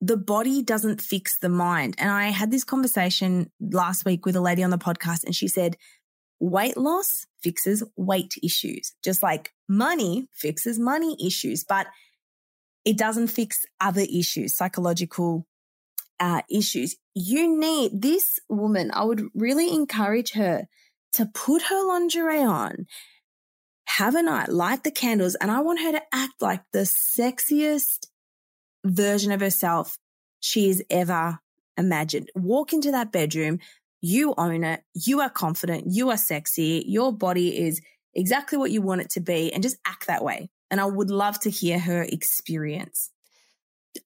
the 0.00 0.16
body 0.16 0.62
doesn't 0.62 1.00
fix 1.00 1.38
the 1.38 1.48
mind. 1.48 1.96
And 1.98 2.10
I 2.10 2.28
had 2.28 2.50
this 2.50 2.64
conversation 2.64 3.50
last 3.60 4.04
week 4.04 4.24
with 4.24 4.36
a 4.36 4.40
lady 4.40 4.62
on 4.62 4.70
the 4.70 4.78
podcast, 4.78 5.24
and 5.24 5.34
she 5.34 5.48
said, 5.48 5.76
weight 6.38 6.76
loss 6.76 7.26
fixes 7.42 7.82
weight 7.96 8.34
issues, 8.42 8.94
just 9.04 9.22
like 9.22 9.52
money 9.68 10.28
fixes 10.34 10.78
money 10.78 11.16
issues, 11.24 11.64
but 11.64 11.86
it 12.84 12.96
doesn't 12.96 13.26
fix 13.26 13.66
other 13.80 14.06
issues, 14.10 14.56
psychological 14.56 15.46
uh, 16.20 16.42
issues. 16.48 16.96
You 17.14 17.58
need 17.58 18.02
this 18.02 18.38
woman, 18.48 18.90
I 18.92 19.02
would 19.04 19.24
really 19.34 19.74
encourage 19.74 20.32
her 20.32 20.68
to 21.14 21.26
put 21.26 21.62
her 21.62 21.88
lingerie 21.88 22.44
on, 22.44 22.86
have 23.86 24.14
a 24.14 24.22
night, 24.22 24.50
light 24.50 24.84
the 24.84 24.92
candles, 24.92 25.34
and 25.34 25.50
I 25.50 25.60
want 25.60 25.80
her 25.80 25.92
to 25.92 26.02
act 26.12 26.34
like 26.40 26.62
the 26.72 26.80
sexiest 26.80 28.06
version 28.84 29.32
of 29.32 29.40
herself 29.40 29.98
she's 30.38 30.82
ever 30.90 31.40
imagined. 31.76 32.30
Walk 32.34 32.72
into 32.72 32.92
that 32.92 33.10
bedroom, 33.10 33.58
you 34.00 34.34
own 34.38 34.62
it, 34.62 34.82
you 34.94 35.20
are 35.20 35.30
confident, 35.30 35.84
you 35.88 36.10
are 36.10 36.16
sexy, 36.16 36.84
your 36.86 37.12
body 37.12 37.58
is 37.58 37.80
exactly 38.14 38.58
what 38.58 38.70
you 38.70 38.82
want 38.82 39.00
it 39.00 39.10
to 39.10 39.20
be, 39.20 39.52
and 39.52 39.62
just 39.62 39.78
act 39.86 40.06
that 40.06 40.22
way. 40.22 40.50
And 40.70 40.80
I 40.80 40.84
would 40.84 41.10
love 41.10 41.40
to 41.40 41.50
hear 41.50 41.78
her 41.78 42.02
experience. 42.02 43.10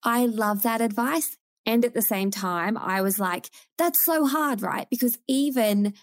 I 0.03 0.25
love 0.25 0.63
that 0.63 0.81
advice. 0.81 1.37
And 1.67 1.85
at 1.85 1.95
the 1.95 2.03
same 2.03 2.31
time, 2.31 2.77
I 2.77 3.03
was 3.03 3.19
like, 3.19 3.49
that's 3.79 4.05
so 4.05 4.27
hard, 4.27 4.63
right? 4.63 4.87
Because 4.91 5.19
even 5.27 5.95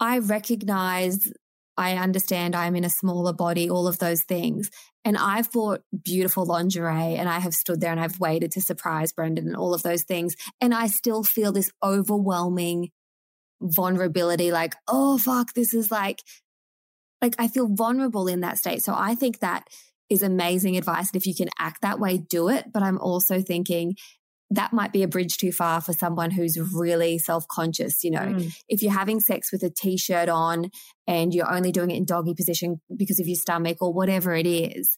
I 0.00 0.18
recognize, 0.18 1.32
I 1.76 1.96
understand 1.96 2.56
I'm 2.56 2.76
in 2.76 2.84
a 2.84 2.90
smaller 2.90 3.32
body, 3.32 3.70
all 3.70 3.86
of 3.86 3.98
those 3.98 4.22
things. 4.24 4.70
And 5.04 5.16
I've 5.16 5.50
bought 5.52 5.82
beautiful 6.04 6.44
lingerie 6.44 7.14
and 7.14 7.28
I 7.28 7.38
have 7.38 7.54
stood 7.54 7.80
there 7.80 7.92
and 7.92 8.00
I've 8.00 8.20
waited 8.20 8.52
to 8.52 8.60
surprise 8.60 9.12
Brendan 9.12 9.46
and 9.46 9.56
all 9.56 9.74
of 9.74 9.82
those 9.82 10.02
things. 10.02 10.34
And 10.60 10.74
I 10.74 10.88
still 10.88 11.22
feel 11.22 11.52
this 11.52 11.70
overwhelming 11.82 12.90
vulnerability 13.60 14.52
like, 14.52 14.74
oh, 14.86 15.18
fuck, 15.18 15.52
this 15.54 15.74
is 15.74 15.90
like, 15.90 16.22
like 17.22 17.34
I 17.38 17.48
feel 17.48 17.68
vulnerable 17.68 18.28
in 18.28 18.40
that 18.40 18.58
state. 18.58 18.82
So 18.82 18.94
I 18.96 19.14
think 19.14 19.40
that 19.40 19.66
is 20.10 20.22
amazing 20.22 20.76
advice. 20.76 21.10
And 21.12 21.20
if 21.20 21.26
you 21.26 21.34
can 21.34 21.48
act 21.58 21.82
that 21.82 21.98
way, 22.00 22.18
do 22.18 22.48
it. 22.48 22.66
But 22.72 22.82
I'm 22.82 22.98
also 22.98 23.40
thinking 23.40 23.96
that 24.50 24.72
might 24.72 24.92
be 24.92 25.02
a 25.02 25.08
bridge 25.08 25.36
too 25.36 25.52
far 25.52 25.80
for 25.80 25.92
someone 25.92 26.30
who's 26.30 26.58
really 26.74 27.18
self 27.18 27.46
conscious. 27.48 28.02
You 28.02 28.12
know, 28.12 28.20
mm. 28.20 28.56
if 28.68 28.82
you're 28.82 28.92
having 28.92 29.20
sex 29.20 29.52
with 29.52 29.62
a 29.62 29.70
t 29.70 29.96
shirt 29.96 30.28
on 30.28 30.70
and 31.06 31.34
you're 31.34 31.52
only 31.52 31.72
doing 31.72 31.90
it 31.90 31.96
in 31.96 32.04
doggy 32.04 32.34
position 32.34 32.80
because 32.94 33.20
of 33.20 33.26
your 33.26 33.36
stomach 33.36 33.78
or 33.80 33.92
whatever 33.92 34.34
it 34.34 34.46
is, 34.46 34.96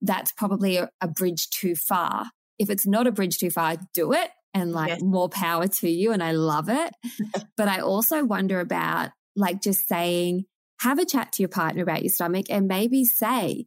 that's 0.00 0.32
probably 0.32 0.76
a, 0.76 0.88
a 1.00 1.08
bridge 1.08 1.50
too 1.50 1.74
far. 1.74 2.26
If 2.58 2.70
it's 2.70 2.86
not 2.86 3.06
a 3.06 3.12
bridge 3.12 3.38
too 3.38 3.50
far, 3.50 3.76
do 3.94 4.12
it 4.12 4.30
and 4.54 4.72
like 4.72 4.88
yes. 4.88 5.02
more 5.02 5.28
power 5.28 5.66
to 5.66 5.88
you. 5.88 6.12
And 6.12 6.22
I 6.22 6.32
love 6.32 6.68
it. 6.68 6.94
but 7.56 7.68
I 7.68 7.80
also 7.80 8.24
wonder 8.24 8.60
about 8.60 9.10
like 9.34 9.62
just 9.62 9.88
saying, 9.88 10.44
have 10.80 10.98
a 10.98 11.06
chat 11.06 11.32
to 11.32 11.42
your 11.42 11.48
partner 11.48 11.82
about 11.82 12.02
your 12.02 12.10
stomach 12.10 12.46
and 12.50 12.66
maybe 12.66 13.04
say, 13.04 13.66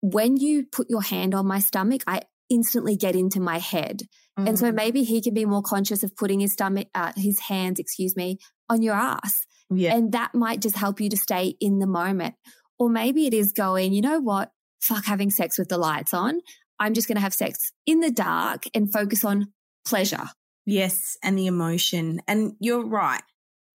when 0.00 0.36
you 0.36 0.64
put 0.64 0.90
your 0.90 1.02
hand 1.02 1.34
on 1.34 1.46
my 1.46 1.58
stomach, 1.58 2.02
I 2.06 2.22
instantly 2.48 2.96
get 2.96 3.14
into 3.14 3.40
my 3.40 3.58
head. 3.58 4.02
Mm-hmm. 4.38 4.48
And 4.48 4.58
so 4.58 4.70
mm. 4.70 4.74
maybe 4.74 5.02
he 5.02 5.20
can 5.20 5.34
be 5.34 5.44
more 5.44 5.62
conscious 5.62 6.02
of 6.02 6.16
putting 6.16 6.40
his 6.40 6.54
stomach, 6.54 6.88
uh, 6.94 7.12
his 7.16 7.38
hands, 7.38 7.78
excuse 7.78 8.16
me, 8.16 8.38
on 8.68 8.82
your 8.82 8.94
ass. 8.94 9.46
Yeah. 9.70 9.94
And 9.94 10.12
that 10.12 10.34
might 10.34 10.60
just 10.60 10.76
help 10.76 11.00
you 11.00 11.10
to 11.10 11.16
stay 11.16 11.54
in 11.60 11.78
the 11.78 11.86
moment. 11.86 12.34
Or 12.78 12.88
maybe 12.88 13.26
it 13.26 13.34
is 13.34 13.52
going, 13.52 13.92
you 13.92 14.00
know 14.00 14.20
what? 14.20 14.50
Fuck 14.80 15.04
having 15.04 15.30
sex 15.30 15.58
with 15.58 15.68
the 15.68 15.78
lights 15.78 16.14
on. 16.14 16.40
I'm 16.78 16.94
just 16.94 17.08
going 17.08 17.16
to 17.16 17.22
have 17.22 17.34
sex 17.34 17.72
in 17.86 18.00
the 18.00 18.10
dark 18.10 18.64
and 18.74 18.92
focus 18.92 19.24
on 19.24 19.52
pleasure. 19.86 20.30
Yes. 20.66 21.16
And 21.22 21.38
the 21.38 21.46
emotion. 21.46 22.22
And 22.26 22.54
you're 22.58 22.84
right. 22.84 23.22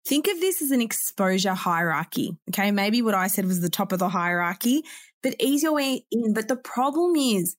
think 0.06 0.28
of 0.28 0.40
this 0.40 0.62
as 0.62 0.70
an 0.70 0.80
exposure 0.80 1.54
hierarchy. 1.54 2.36
Okay. 2.50 2.70
Maybe 2.70 3.02
what 3.02 3.14
I 3.14 3.28
said 3.28 3.46
was 3.46 3.60
the 3.60 3.70
top 3.70 3.92
of 3.92 3.98
the 3.98 4.08
hierarchy, 4.08 4.82
but 5.22 5.34
ease 5.40 5.62
your 5.62 5.72
way 5.72 6.04
in. 6.10 6.34
But 6.34 6.48
the 6.48 6.56
problem 6.56 7.16
is 7.16 7.56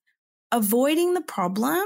avoiding 0.51 1.13
the 1.13 1.21
problem 1.21 1.83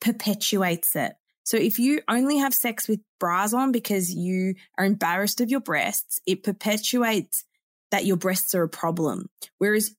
perpetuates 0.00 0.96
it. 0.96 1.14
So 1.44 1.56
if 1.56 1.78
you 1.78 2.00
only 2.08 2.38
have 2.38 2.52
sex 2.52 2.88
with 2.88 3.00
bras 3.20 3.54
on 3.54 3.70
because 3.70 4.12
you 4.12 4.54
are 4.76 4.84
embarrassed 4.84 5.40
of 5.40 5.48
your 5.48 5.60
breasts, 5.60 6.20
it 6.26 6.42
perpetuates 6.42 7.44
that 7.92 8.04
your 8.04 8.16
breasts 8.16 8.54
are 8.54 8.64
a 8.64 8.68
problem. 8.68 9.28
Whereas 9.58 9.94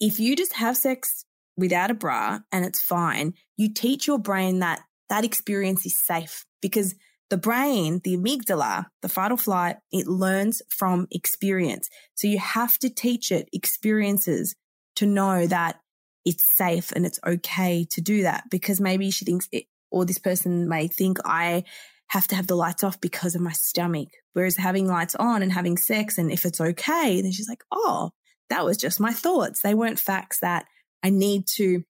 if 0.00 0.18
you 0.18 0.34
just 0.34 0.54
have 0.54 0.76
sex 0.76 1.24
without 1.56 1.90
a 1.90 1.94
bra 1.94 2.40
and 2.52 2.64
it's 2.64 2.80
fine, 2.80 3.34
you 3.56 3.72
teach 3.72 4.06
your 4.06 4.18
brain 4.18 4.60
that 4.60 4.80
that 5.10 5.24
experience 5.24 5.84
is 5.84 5.96
safe 5.96 6.46
because 6.62 6.94
the 7.30 7.36
brain, 7.36 8.00
the 8.04 8.16
amygdala, 8.16 8.86
the 9.02 9.08
fight 9.08 9.32
or 9.32 9.36
flight, 9.36 9.76
it 9.92 10.06
learns 10.06 10.62
from 10.70 11.06
experience. 11.10 11.90
So 12.14 12.26
you 12.26 12.38
have 12.38 12.78
to 12.78 12.88
teach 12.88 13.30
it 13.30 13.48
experiences 13.52 14.54
to 14.96 15.06
know 15.06 15.46
that 15.46 15.80
it's 16.28 16.44
safe 16.56 16.92
and 16.92 17.06
it's 17.06 17.18
okay 17.26 17.86
to 17.90 18.02
do 18.02 18.22
that 18.22 18.44
because 18.50 18.82
maybe 18.82 19.10
she 19.10 19.24
thinks 19.24 19.48
it, 19.50 19.64
or 19.90 20.04
this 20.04 20.18
person 20.18 20.68
may 20.68 20.86
think 20.86 21.16
I 21.24 21.64
have 22.08 22.28
to 22.28 22.36
have 22.36 22.46
the 22.46 22.54
lights 22.54 22.84
off 22.84 23.00
because 23.00 23.34
of 23.34 23.40
my 23.40 23.52
stomach. 23.52 24.08
Whereas 24.34 24.56
having 24.56 24.86
lights 24.86 25.14
on 25.14 25.42
and 25.42 25.50
having 25.50 25.78
sex, 25.78 26.18
and 26.18 26.30
if 26.30 26.44
it's 26.44 26.60
okay, 26.60 27.22
then 27.22 27.32
she's 27.32 27.48
like, 27.48 27.64
oh, 27.72 28.10
that 28.50 28.64
was 28.66 28.76
just 28.76 29.00
my 29.00 29.12
thoughts. 29.12 29.62
They 29.62 29.72
weren't 29.72 29.98
facts 29.98 30.40
that 30.40 30.66
I 31.02 31.08
need 31.08 31.46
to 31.56 31.82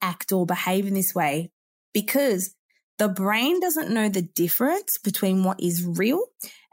act 0.00 0.30
or 0.30 0.46
behave 0.46 0.86
in 0.86 0.94
this 0.94 1.12
way 1.12 1.50
because 1.92 2.54
the 2.98 3.08
brain 3.08 3.58
doesn't 3.58 3.90
know 3.90 4.08
the 4.08 4.22
difference 4.22 4.96
between 4.96 5.42
what 5.42 5.60
is 5.60 5.84
real 5.84 6.24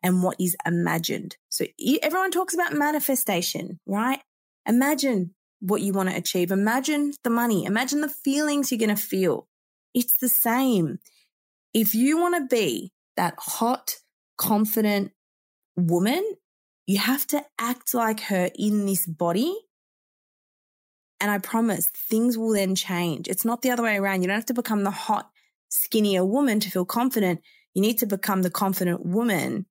and 0.03 0.21
what 0.21 0.39
is 0.39 0.55
imagined. 0.63 1.37
So 1.49 1.65
everyone 2.03 2.29
talks 2.29 2.53
about 2.53 2.73
manifestation, 2.73 3.79
right? 3.87 4.19
Imagine 4.67 5.33
what 5.59 5.81
you 5.81 5.93
want 5.93 6.09
to 6.09 6.15
achieve. 6.15 6.51
Imagine 6.51 7.13
the 7.23 7.29
money. 7.29 7.65
Imagine 7.65 8.01
the 8.01 8.09
feelings 8.09 8.71
you're 8.71 8.79
going 8.79 8.95
to 8.95 9.01
feel. 9.01 9.47
It's 9.93 10.17
the 10.17 10.29
same. 10.29 10.99
If 11.73 11.95
you 11.95 12.17
want 12.17 12.35
to 12.35 12.55
be 12.55 12.91
that 13.15 13.35
hot, 13.37 13.95
confident 14.37 15.11
woman, 15.75 16.23
you 16.85 16.99
have 16.99 17.25
to 17.27 17.43
act 17.59 17.93
like 17.93 18.21
her 18.21 18.49
in 18.55 18.85
this 18.85 19.05
body. 19.05 19.55
And 21.19 21.31
I 21.31 21.39
promise 21.39 21.87
things 21.87 22.37
will 22.37 22.53
then 22.53 22.75
change. 22.75 23.27
It's 23.27 23.45
not 23.45 23.61
the 23.61 23.71
other 23.71 23.83
way 23.83 23.97
around. 23.97 24.21
You 24.21 24.27
don't 24.27 24.35
have 24.35 24.45
to 24.47 24.53
become 24.53 24.83
the 24.83 24.91
hot, 24.91 25.29
skinnier 25.69 26.23
woman 26.23 26.59
to 26.59 26.69
feel 26.69 26.85
confident. 26.85 27.41
You 27.73 27.81
need 27.81 27.97
to 27.99 28.05
become 28.05 28.43
the 28.43 28.51
confident 28.51 29.05
woman. 29.05 29.65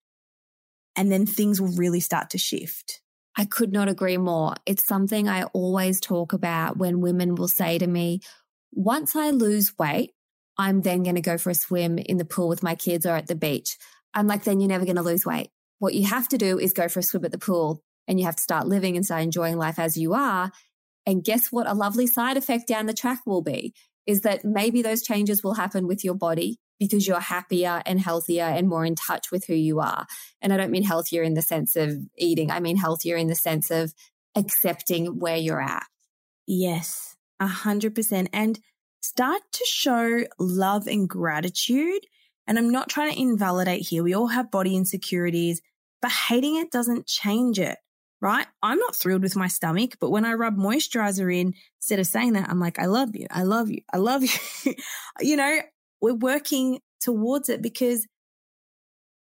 And 0.96 1.12
then 1.12 1.26
things 1.26 1.60
will 1.60 1.72
really 1.76 2.00
start 2.00 2.30
to 2.30 2.38
shift. 2.38 3.00
I 3.36 3.44
could 3.44 3.72
not 3.72 3.88
agree 3.88 4.16
more. 4.16 4.54
It's 4.64 4.86
something 4.86 5.28
I 5.28 5.44
always 5.44 6.00
talk 6.00 6.32
about 6.32 6.78
when 6.78 7.00
women 7.00 7.34
will 7.34 7.48
say 7.48 7.78
to 7.78 7.86
me, 7.86 8.20
once 8.72 9.14
I 9.14 9.30
lose 9.30 9.74
weight, 9.78 10.12
I'm 10.58 10.80
then 10.80 11.02
going 11.02 11.16
to 11.16 11.20
go 11.20 11.36
for 11.36 11.50
a 11.50 11.54
swim 11.54 11.98
in 11.98 12.16
the 12.16 12.24
pool 12.24 12.48
with 12.48 12.62
my 12.62 12.74
kids 12.74 13.04
or 13.04 13.14
at 13.14 13.26
the 13.26 13.34
beach. 13.34 13.76
I'm 14.14 14.26
like, 14.26 14.44
then 14.44 14.60
you're 14.60 14.68
never 14.68 14.86
going 14.86 14.96
to 14.96 15.02
lose 15.02 15.26
weight. 15.26 15.50
What 15.78 15.94
you 15.94 16.06
have 16.06 16.28
to 16.28 16.38
do 16.38 16.58
is 16.58 16.72
go 16.72 16.88
for 16.88 17.00
a 17.00 17.02
swim 17.02 17.26
at 17.26 17.32
the 17.32 17.38
pool 17.38 17.82
and 18.08 18.18
you 18.18 18.24
have 18.24 18.36
to 18.36 18.42
start 18.42 18.66
living 18.66 18.96
and 18.96 19.04
start 19.04 19.22
enjoying 19.22 19.58
life 19.58 19.78
as 19.78 19.98
you 19.98 20.14
are. 20.14 20.50
And 21.04 21.22
guess 21.22 21.52
what? 21.52 21.68
A 21.68 21.74
lovely 21.74 22.06
side 22.06 22.38
effect 22.38 22.66
down 22.66 22.86
the 22.86 22.94
track 22.94 23.20
will 23.26 23.42
be 23.42 23.74
is 24.06 24.22
that 24.22 24.44
maybe 24.44 24.80
those 24.80 25.02
changes 25.02 25.42
will 25.42 25.54
happen 25.54 25.86
with 25.86 26.04
your 26.04 26.14
body 26.14 26.58
because 26.78 27.06
you're 27.06 27.20
happier 27.20 27.82
and 27.86 28.00
healthier 28.00 28.44
and 28.44 28.68
more 28.68 28.84
in 28.84 28.94
touch 28.94 29.30
with 29.30 29.46
who 29.46 29.54
you 29.54 29.80
are. 29.80 30.06
And 30.42 30.52
I 30.52 30.56
don't 30.56 30.70
mean 30.70 30.82
healthier 30.82 31.22
in 31.22 31.34
the 31.34 31.42
sense 31.42 31.76
of 31.76 31.96
eating, 32.16 32.50
I 32.50 32.60
mean 32.60 32.76
healthier 32.76 33.16
in 33.16 33.28
the 33.28 33.34
sense 33.34 33.70
of 33.70 33.94
accepting 34.34 35.18
where 35.18 35.36
you're 35.36 35.60
at. 35.60 35.86
Yes, 36.46 37.16
a 37.40 37.46
hundred 37.46 37.94
percent. 37.94 38.28
And 38.32 38.58
start 39.00 39.42
to 39.52 39.64
show 39.64 40.24
love 40.38 40.86
and 40.86 41.08
gratitude. 41.08 42.06
And 42.46 42.58
I'm 42.58 42.70
not 42.70 42.88
trying 42.88 43.12
to 43.12 43.20
invalidate 43.20 43.82
here. 43.82 44.02
We 44.02 44.14
all 44.14 44.28
have 44.28 44.50
body 44.50 44.76
insecurities, 44.76 45.60
but 46.00 46.12
hating 46.12 46.56
it 46.56 46.70
doesn't 46.70 47.06
change 47.06 47.58
it, 47.58 47.78
right? 48.20 48.46
I'm 48.62 48.78
not 48.78 48.94
thrilled 48.94 49.22
with 49.22 49.36
my 49.36 49.48
stomach, 49.48 49.96
but 50.00 50.10
when 50.10 50.24
I 50.24 50.34
rub 50.34 50.56
moisturizer 50.56 51.34
in, 51.34 51.54
instead 51.78 51.98
of 51.98 52.06
saying 52.06 52.34
that, 52.34 52.48
I'm 52.48 52.60
like, 52.60 52.78
I 52.78 52.86
love 52.86 53.16
you. 53.16 53.26
I 53.30 53.42
love 53.42 53.70
you. 53.70 53.80
I 53.92 53.96
love 53.96 54.22
you. 54.22 54.74
you 55.20 55.36
know, 55.36 55.58
we're 56.00 56.14
working 56.14 56.80
towards 57.00 57.48
it 57.48 57.62
because 57.62 58.06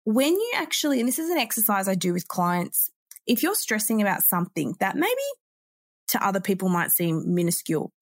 when 0.04 0.34
you 0.34 0.52
actually, 0.56 1.00
and 1.00 1.08
this 1.08 1.18
is 1.18 1.30
an 1.30 1.38
exercise 1.38 1.88
I 1.88 1.94
do 1.94 2.12
with 2.12 2.28
clients, 2.28 2.90
if 3.26 3.42
you're 3.42 3.56
stressing 3.56 4.00
about 4.00 4.22
something 4.22 4.76
that 4.78 4.96
maybe 4.96 5.14
to 6.08 6.24
other 6.24 6.40
people 6.40 6.68
might 6.68 6.92
seem 6.92 7.34
minuscule, 7.34 7.92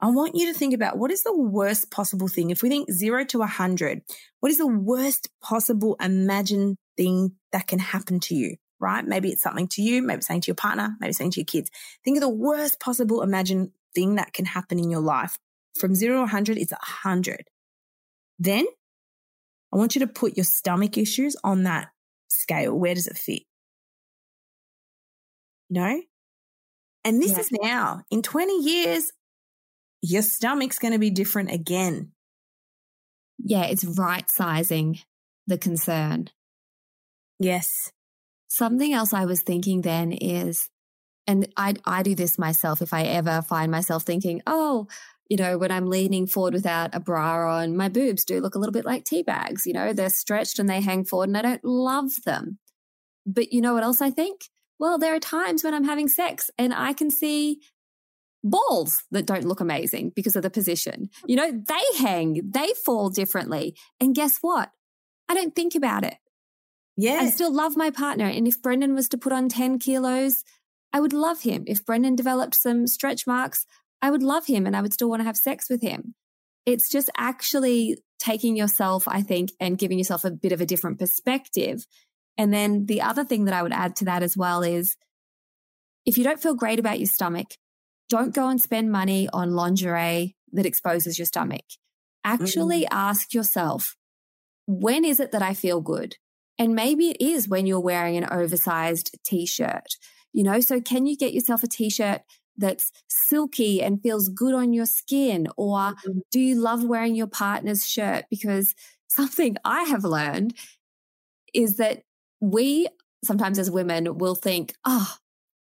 I 0.00 0.08
want 0.08 0.34
you 0.34 0.52
to 0.52 0.58
think 0.58 0.74
about 0.74 0.96
what 0.98 1.10
is 1.10 1.22
the 1.22 1.36
worst 1.36 1.90
possible 1.90 2.26
thing. 2.26 2.50
If 2.50 2.62
we 2.62 2.68
think 2.68 2.90
zero 2.90 3.24
to 3.26 3.42
a 3.42 3.46
hundred, 3.46 4.00
what 4.40 4.50
is 4.50 4.58
the 4.58 4.66
worst 4.66 5.28
possible 5.42 5.96
imagined 6.00 6.78
thing 6.96 7.32
that 7.52 7.66
can 7.66 7.78
happen 7.78 8.18
to 8.20 8.34
you? 8.34 8.56
Right? 8.80 9.04
Maybe 9.04 9.28
it's 9.28 9.42
something 9.42 9.68
to 9.68 9.82
you, 9.82 10.00
maybe 10.00 10.18
it's 10.18 10.26
to 10.26 10.40
your 10.46 10.54
partner, 10.54 10.96
maybe 11.00 11.10
it's 11.10 11.18
to 11.18 11.30
your 11.36 11.44
kids. 11.44 11.70
Think 12.02 12.16
of 12.16 12.22
the 12.22 12.30
worst 12.30 12.80
possible 12.80 13.22
imagined 13.22 13.72
thing 13.94 14.14
that 14.14 14.32
can 14.32 14.46
happen 14.46 14.78
in 14.78 14.90
your 14.90 15.02
life. 15.02 15.38
From 15.78 15.94
zero 15.94 16.16
to 16.16 16.22
a 16.22 16.26
hundred, 16.26 16.56
it's 16.56 16.72
a 16.72 16.78
hundred. 16.80 17.49
Then 18.40 18.66
I 19.72 19.76
want 19.76 19.94
you 19.94 20.00
to 20.00 20.06
put 20.06 20.36
your 20.36 20.44
stomach 20.44 20.98
issues 20.98 21.36
on 21.44 21.62
that 21.64 21.90
scale. 22.30 22.76
Where 22.76 22.94
does 22.94 23.06
it 23.06 23.18
fit? 23.18 23.42
You 25.68 25.80
know? 25.80 26.02
And 27.04 27.22
this 27.22 27.32
yeah. 27.32 27.38
is 27.38 27.48
now 27.52 28.02
in 28.10 28.22
20 28.22 28.60
years, 28.62 29.12
your 30.02 30.22
stomach's 30.22 30.78
going 30.78 30.92
to 30.92 30.98
be 30.98 31.10
different 31.10 31.52
again. 31.52 32.12
Yeah, 33.38 33.64
it's 33.64 33.84
right 33.84 34.28
sizing 34.28 34.98
the 35.46 35.58
concern. 35.58 36.28
Yes. 37.38 37.92
Something 38.48 38.92
else 38.92 39.14
I 39.14 39.26
was 39.26 39.42
thinking 39.42 39.82
then 39.82 40.12
is, 40.12 40.68
and 41.26 41.48
I, 41.56 41.74
I 41.84 42.02
do 42.02 42.14
this 42.14 42.38
myself 42.38 42.82
if 42.82 42.92
I 42.92 43.04
ever 43.04 43.42
find 43.42 43.70
myself 43.70 44.02
thinking, 44.02 44.42
oh, 44.46 44.88
you 45.30 45.36
know, 45.36 45.56
when 45.56 45.70
I'm 45.70 45.88
leaning 45.88 46.26
forward 46.26 46.54
without 46.54 46.92
a 46.92 46.98
bra 46.98 47.60
on, 47.60 47.76
my 47.76 47.88
boobs 47.88 48.24
do 48.24 48.40
look 48.40 48.56
a 48.56 48.58
little 48.58 48.72
bit 48.72 48.84
like 48.84 49.04
tea 49.04 49.22
bags. 49.22 49.64
You 49.64 49.72
know, 49.72 49.92
they're 49.92 50.10
stretched 50.10 50.58
and 50.58 50.68
they 50.68 50.80
hang 50.80 51.04
forward 51.04 51.28
and 51.28 51.38
I 51.38 51.42
don't 51.42 51.64
love 51.64 52.10
them. 52.26 52.58
But 53.24 53.52
you 53.52 53.60
know 53.60 53.72
what 53.72 53.84
else 53.84 54.02
I 54.02 54.10
think? 54.10 54.40
Well, 54.80 54.98
there 54.98 55.14
are 55.14 55.20
times 55.20 55.62
when 55.62 55.72
I'm 55.72 55.84
having 55.84 56.08
sex 56.08 56.50
and 56.58 56.74
I 56.74 56.92
can 56.94 57.12
see 57.12 57.60
balls 58.42 59.04
that 59.12 59.26
don't 59.26 59.44
look 59.44 59.60
amazing 59.60 60.10
because 60.16 60.34
of 60.34 60.42
the 60.42 60.50
position. 60.50 61.10
You 61.26 61.36
know, 61.36 61.52
they 61.52 61.98
hang, 61.98 62.50
they 62.52 62.72
fall 62.84 63.08
differently. 63.08 63.76
And 64.00 64.16
guess 64.16 64.38
what? 64.40 64.72
I 65.28 65.34
don't 65.34 65.54
think 65.54 65.76
about 65.76 66.04
it. 66.04 66.16
Yeah. 66.96 67.20
I 67.20 67.30
still 67.30 67.54
love 67.54 67.76
my 67.76 67.90
partner. 67.90 68.26
And 68.26 68.48
if 68.48 68.60
Brendan 68.60 68.96
was 68.96 69.08
to 69.10 69.18
put 69.18 69.32
on 69.32 69.48
10 69.48 69.78
kilos, 69.78 70.42
I 70.92 70.98
would 70.98 71.12
love 71.12 71.42
him. 71.42 71.62
If 71.68 71.86
Brendan 71.86 72.16
developed 72.16 72.56
some 72.56 72.88
stretch 72.88 73.28
marks, 73.28 73.64
I 74.02 74.10
would 74.10 74.22
love 74.22 74.46
him 74.46 74.66
and 74.66 74.76
I 74.76 74.82
would 74.82 74.92
still 74.92 75.10
want 75.10 75.20
to 75.20 75.24
have 75.26 75.36
sex 75.36 75.68
with 75.68 75.82
him. 75.82 76.14
It's 76.66 76.88
just 76.88 77.10
actually 77.16 77.98
taking 78.18 78.56
yourself, 78.56 79.08
I 79.08 79.22
think, 79.22 79.50
and 79.60 79.78
giving 79.78 79.98
yourself 79.98 80.24
a 80.24 80.30
bit 80.30 80.52
of 80.52 80.60
a 80.60 80.66
different 80.66 80.98
perspective. 80.98 81.86
And 82.36 82.52
then 82.52 82.86
the 82.86 83.02
other 83.02 83.24
thing 83.24 83.44
that 83.44 83.54
I 83.54 83.62
would 83.62 83.72
add 83.72 83.96
to 83.96 84.04
that 84.06 84.22
as 84.22 84.36
well 84.36 84.62
is 84.62 84.96
if 86.06 86.16
you 86.16 86.24
don't 86.24 86.40
feel 86.40 86.54
great 86.54 86.78
about 86.78 86.98
your 86.98 87.06
stomach, 87.06 87.48
don't 88.08 88.34
go 88.34 88.48
and 88.48 88.60
spend 88.60 88.90
money 88.90 89.28
on 89.32 89.52
lingerie 89.52 90.36
that 90.52 90.66
exposes 90.66 91.18
your 91.18 91.26
stomach. 91.26 91.64
Actually 92.24 92.82
mm-hmm. 92.82 92.96
ask 92.96 93.32
yourself, 93.32 93.96
when 94.66 95.04
is 95.04 95.20
it 95.20 95.32
that 95.32 95.42
I 95.42 95.54
feel 95.54 95.80
good? 95.80 96.16
And 96.58 96.74
maybe 96.74 97.10
it 97.10 97.20
is 97.20 97.48
when 97.48 97.66
you're 97.66 97.80
wearing 97.80 98.16
an 98.16 98.28
oversized 98.30 99.16
t 99.24 99.46
shirt. 99.46 99.96
You 100.32 100.44
know, 100.44 100.60
so 100.60 100.80
can 100.80 101.06
you 101.06 101.16
get 101.16 101.32
yourself 101.32 101.62
a 101.62 101.68
t 101.68 101.88
shirt 101.88 102.20
that's 102.56 102.92
silky 103.08 103.82
and 103.82 104.02
feels 104.02 104.28
good 104.28 104.54
on 104.54 104.72
your 104.72 104.86
skin? 104.86 105.48
Or 105.56 105.78
mm-hmm. 105.78 106.18
do 106.30 106.40
you 106.40 106.56
love 106.56 106.84
wearing 106.84 107.14
your 107.14 107.26
partner's 107.26 107.88
shirt? 107.88 108.26
Because 108.30 108.74
something 109.08 109.56
I 109.64 109.82
have 109.84 110.04
learned 110.04 110.54
is 111.52 111.76
that 111.76 112.02
we 112.40 112.88
sometimes 113.24 113.58
as 113.58 113.70
women 113.70 114.18
will 114.18 114.34
think, 114.34 114.74
oh, 114.84 115.14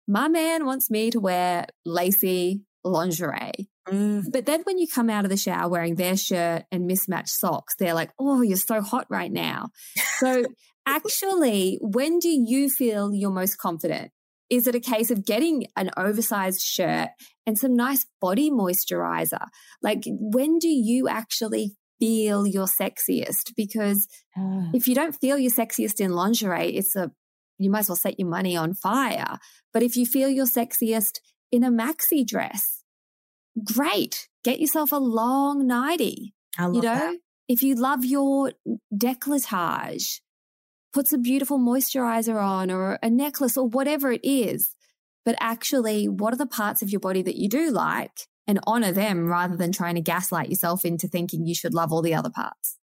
my 0.07 0.27
man 0.27 0.65
wants 0.65 0.89
me 0.89 1.11
to 1.11 1.19
wear 1.19 1.67
lacy 1.85 2.61
lingerie. 2.83 3.69
Mm. 3.87 4.31
But 4.31 4.45
then 4.45 4.61
when 4.63 4.77
you 4.77 4.87
come 4.87 5.09
out 5.09 5.25
of 5.25 5.31
the 5.31 5.37
shower 5.37 5.69
wearing 5.69 5.95
their 5.95 6.17
shirt 6.17 6.63
and 6.71 6.87
mismatched 6.87 7.29
socks, 7.29 7.75
they're 7.77 7.93
like, 7.93 8.11
oh, 8.19 8.41
you're 8.41 8.57
so 8.57 8.81
hot 8.81 9.07
right 9.09 9.31
now. 9.31 9.69
So 10.17 10.45
actually, 10.85 11.79
when 11.81 12.19
do 12.19 12.29
you 12.29 12.69
feel 12.69 13.13
you're 13.13 13.31
most 13.31 13.57
confident? 13.57 14.11
Is 14.51 14.67
it 14.67 14.75
a 14.75 14.79
case 14.81 15.09
of 15.09 15.25
getting 15.25 15.65
an 15.75 15.89
oversized 15.97 16.61
shirt 16.61 17.09
and 17.47 17.57
some 17.57 17.73
nice 17.75 18.05
body 18.19 18.51
moisturizer? 18.51 19.45
Like, 19.81 20.03
when 20.05 20.59
do 20.59 20.67
you 20.67 21.07
actually 21.07 21.75
feel 21.99 22.45
your 22.45 22.65
sexiest 22.67 23.53
because 23.55 24.07
Ah. 24.37 24.69
if 24.73 24.87
you 24.87 24.95
don't 24.95 25.15
feel 25.23 25.37
your 25.37 25.51
sexiest 25.51 25.99
in 25.99 26.11
lingerie, 26.11 26.75
it's 26.75 26.95
a 26.95 27.11
you 27.63 27.69
might 27.69 27.81
as 27.85 27.89
well 27.89 27.95
set 27.95 28.19
your 28.19 28.27
money 28.27 28.55
on 28.57 28.73
fire. 28.73 29.37
But 29.73 29.83
if 29.83 29.95
you 29.95 30.05
feel 30.07 30.29
your 30.29 30.47
sexiest 30.47 31.19
in 31.51 31.63
a 31.63 31.69
maxi 31.71 32.25
dress, 32.25 32.83
great. 33.73 34.27
Get 34.43 34.59
yourself 34.59 34.91
a 34.91 34.97
long 34.97 35.67
nightie. 35.67 36.33
I 36.57 36.65
love 36.65 36.75
You 36.75 36.81
know, 36.81 36.95
that. 37.11 37.15
if 37.47 37.61
you 37.61 37.75
love 37.75 38.03
your 38.03 38.53
decolletage, 38.91 40.21
put 40.93 41.07
some 41.07 41.21
beautiful 41.21 41.59
moisturizer 41.59 42.41
on 42.41 42.69
or 42.69 42.99
a 43.01 43.09
necklace 43.09 43.57
or 43.57 43.67
whatever 43.67 44.11
it 44.11 44.21
is. 44.23 44.75
But 45.23 45.35
actually, 45.39 46.07
what 46.07 46.33
are 46.33 46.37
the 46.37 46.45
parts 46.45 46.81
of 46.81 46.89
your 46.89 46.99
body 46.99 47.21
that 47.21 47.37
you 47.37 47.47
do 47.47 47.71
like 47.71 48.27
and 48.47 48.59
honor 48.65 48.91
them 48.91 49.27
rather 49.27 49.55
than 49.55 49.71
trying 49.71 49.95
to 49.95 50.01
gaslight 50.01 50.49
yourself 50.49 50.83
into 50.83 51.07
thinking 51.07 51.45
you 51.45 51.55
should 51.55 51.73
love 51.73 51.91
all 51.93 52.01
the 52.01 52.15
other 52.15 52.31
parts? 52.31 52.77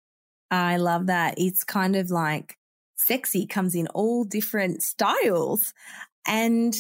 I 0.52 0.78
love 0.78 1.08
that. 1.08 1.36
It's 1.38 1.64
kind 1.64 1.96
of 1.96 2.12
like 2.12 2.58
sexy 2.98 3.46
comes 3.46 3.76
in 3.76 3.88
all 3.88 4.24
different 4.24 4.84
styles. 4.84 5.74
And 6.28 6.76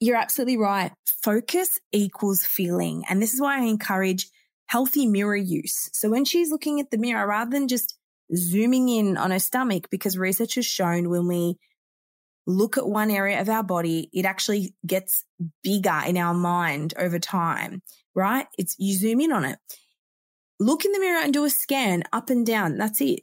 you're 0.00 0.16
absolutely 0.16 0.56
right. 0.56 0.92
Focus 1.22 1.80
equals 1.92 2.44
feeling. 2.44 3.04
And 3.08 3.20
this 3.20 3.34
is 3.34 3.40
why 3.40 3.58
I 3.58 3.64
encourage 3.64 4.28
healthy 4.66 5.06
mirror 5.06 5.36
use. 5.36 5.88
So 5.92 6.10
when 6.10 6.24
she's 6.24 6.50
looking 6.50 6.80
at 6.80 6.90
the 6.90 6.98
mirror, 6.98 7.26
rather 7.26 7.50
than 7.50 7.68
just 7.68 7.96
zooming 8.34 8.88
in 8.88 9.16
on 9.16 9.30
her 9.30 9.38
stomach, 9.38 9.88
because 9.90 10.18
research 10.18 10.54
has 10.56 10.66
shown 10.66 11.10
when 11.10 11.28
we 11.28 11.56
look 12.46 12.78
at 12.78 12.88
one 12.88 13.10
area 13.10 13.40
of 13.40 13.48
our 13.48 13.62
body, 13.62 14.08
it 14.12 14.24
actually 14.24 14.74
gets 14.86 15.24
bigger 15.62 16.00
in 16.06 16.16
our 16.16 16.34
mind 16.34 16.94
over 16.96 17.18
time, 17.18 17.82
right? 18.14 18.46
It's 18.56 18.76
you 18.78 18.94
zoom 18.94 19.20
in 19.20 19.32
on 19.32 19.44
it. 19.44 19.58
Look 20.58 20.84
in 20.84 20.92
the 20.92 21.00
mirror 21.00 21.22
and 21.22 21.32
do 21.32 21.44
a 21.44 21.50
scan 21.50 22.04
up 22.12 22.30
and 22.30 22.46
down. 22.46 22.78
That's 22.78 23.00
it. 23.00 23.20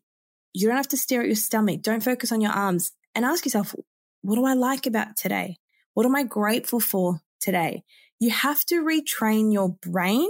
You 0.53 0.67
don't 0.67 0.77
have 0.77 0.89
to 0.89 0.97
stare 0.97 1.21
at 1.21 1.27
your 1.27 1.35
stomach. 1.35 1.81
Don't 1.81 2.03
focus 2.03 2.31
on 2.31 2.41
your 2.41 2.51
arms 2.51 2.91
and 3.15 3.25
ask 3.25 3.45
yourself, 3.45 3.73
what 4.21 4.35
do 4.35 4.45
I 4.45 4.53
like 4.53 4.85
about 4.85 5.17
today? 5.17 5.57
What 5.93 6.05
am 6.05 6.15
I 6.15 6.23
grateful 6.23 6.79
for 6.79 7.21
today? 7.39 7.83
You 8.19 8.29
have 8.29 8.63
to 8.65 8.83
retrain 8.83 9.51
your 9.51 9.69
brain 9.69 10.29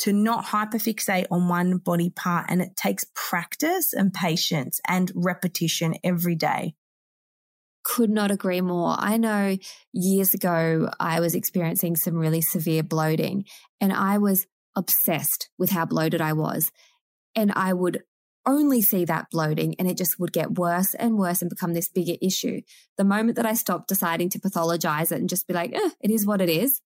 to 0.00 0.12
not 0.12 0.44
hyperfixate 0.46 1.26
on 1.30 1.48
one 1.48 1.78
body 1.78 2.10
part. 2.10 2.46
And 2.48 2.60
it 2.60 2.76
takes 2.76 3.06
practice 3.14 3.92
and 3.92 4.12
patience 4.12 4.80
and 4.86 5.10
repetition 5.14 5.94
every 6.02 6.34
day. 6.34 6.74
Could 7.84 8.10
not 8.10 8.30
agree 8.30 8.60
more. 8.60 8.96
I 8.98 9.16
know 9.18 9.56
years 9.92 10.34
ago, 10.34 10.90
I 10.98 11.20
was 11.20 11.34
experiencing 11.34 11.96
some 11.96 12.14
really 12.14 12.40
severe 12.40 12.82
bloating 12.82 13.44
and 13.80 13.92
I 13.92 14.18
was 14.18 14.46
obsessed 14.74 15.50
with 15.58 15.70
how 15.70 15.84
bloated 15.84 16.20
I 16.20 16.32
was. 16.32 16.72
And 17.36 17.52
I 17.54 17.72
would 17.72 18.02
only 18.46 18.82
see 18.82 19.04
that 19.04 19.30
bloating 19.30 19.74
and 19.78 19.88
it 19.88 19.96
just 19.96 20.18
would 20.18 20.32
get 20.32 20.58
worse 20.58 20.94
and 20.94 21.18
worse 21.18 21.40
and 21.40 21.48
become 21.48 21.74
this 21.74 21.88
bigger 21.88 22.14
issue. 22.20 22.60
The 22.98 23.04
moment 23.04 23.36
that 23.36 23.46
I 23.46 23.54
stopped 23.54 23.88
deciding 23.88 24.30
to 24.30 24.38
pathologize 24.38 25.12
it 25.12 25.18
and 25.18 25.28
just 25.28 25.46
be 25.46 25.54
like, 25.54 25.74
eh, 25.74 25.90
it 26.00 26.10
is 26.10 26.26
what 26.26 26.40
it 26.40 26.48
is, 26.48 26.80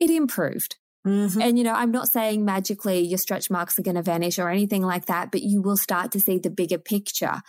it 0.00 0.10
improved. 0.10 0.76
Mhm. 1.06 1.42
And, 1.42 1.58
you 1.58 1.64
know, 1.64 1.72
I'm 1.72 1.90
not 1.90 2.08
saying 2.08 2.44
magically 2.44 3.00
your 3.00 3.18
stretch 3.18 3.50
marks 3.50 3.78
are 3.78 3.82
going 3.82 3.96
to 3.96 4.02
vanish 4.02 4.38
or 4.38 4.48
anything 4.48 4.82
like 4.82 5.06
that, 5.06 5.32
but 5.32 5.42
you 5.42 5.60
will 5.60 5.76
start 5.76 6.12
to 6.12 6.20
see 6.20 6.38
the 6.38 6.50
bigger 6.50 6.78
picture. 6.78 7.42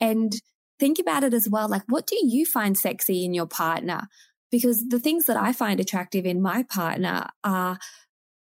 And 0.00 0.32
think 0.78 0.98
about 0.98 1.24
it 1.24 1.34
as 1.34 1.48
well. 1.48 1.68
Like, 1.68 1.82
what 1.88 2.06
do 2.06 2.18
you 2.20 2.44
find 2.44 2.76
sexy 2.76 3.24
in 3.24 3.34
your 3.34 3.46
partner? 3.46 4.08
Because 4.50 4.84
the 4.88 4.98
things 4.98 5.26
that 5.26 5.36
I 5.36 5.52
find 5.52 5.78
attractive 5.78 6.24
in 6.26 6.42
my 6.42 6.62
partner 6.64 7.28
are 7.44 7.78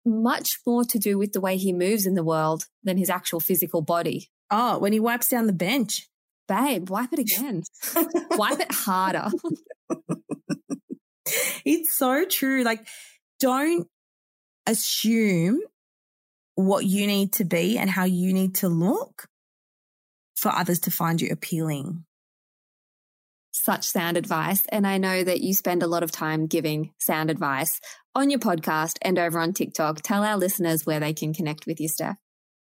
much 0.05 0.59
more 0.67 0.85
to 0.85 0.99
do 0.99 1.19
with 1.19 1.33
the 1.33 1.41
way 1.41 1.57
he 1.57 1.73
moves 1.73 2.07
in 2.07 2.15
the 2.15 2.25
world 2.25 2.67
than 2.85 2.97
his 2.97 3.11
actual 3.11 3.41
physical 3.41 3.83
body. 3.83 4.31
Oh, 4.51 4.79
when 4.79 4.93
he 4.93 5.01
wipes 5.01 5.29
down 5.29 5.47
the 5.47 5.53
bench. 5.53 6.09
Babe, 6.49 6.89
wipe 6.89 7.13
it 7.13 7.19
again. 7.19 7.65
wipe 8.31 8.61
it 8.61 8.71
harder. 8.73 9.31
it's 11.65 11.97
so 11.97 12.25
true. 12.25 12.63
Like, 12.63 12.87
don't 13.41 13.89
assume 14.67 15.61
what 16.55 16.85
you 16.85 17.07
need 17.07 17.33
to 17.35 17.45
be 17.45 17.79
and 17.79 17.89
how 17.89 18.05
you 18.05 18.33
need 18.33 18.57
to 18.57 18.69
look 18.69 19.29
for 20.35 20.51
others 20.51 20.81
to 20.81 20.91
find 20.91 21.21
you 21.21 21.29
appealing. 21.31 22.05
Such 23.53 23.85
sound 23.85 24.17
advice. 24.17 24.65
And 24.71 24.87
I 24.87 24.99
know 24.99 25.25
that 25.25 25.41
you 25.41 25.55
spend 25.55 25.83
a 25.83 25.87
lot 25.87 26.03
of 26.03 26.11
time 26.11 26.47
giving 26.47 26.93
sound 26.99 27.31
advice 27.31 27.81
on 28.15 28.31
your 28.31 28.39
podcast 28.39 28.99
and 29.03 29.19
over 29.19 29.39
on 29.39 29.53
TikTok. 29.53 30.03
Tell 30.03 30.23
our 30.23 30.37
listeners 30.37 30.85
where 30.85 31.01
they 31.01 31.15
can 31.15 31.33
connect 31.33 31.67
with 31.67 31.81
you, 31.81 31.89
Steph. 31.89 32.17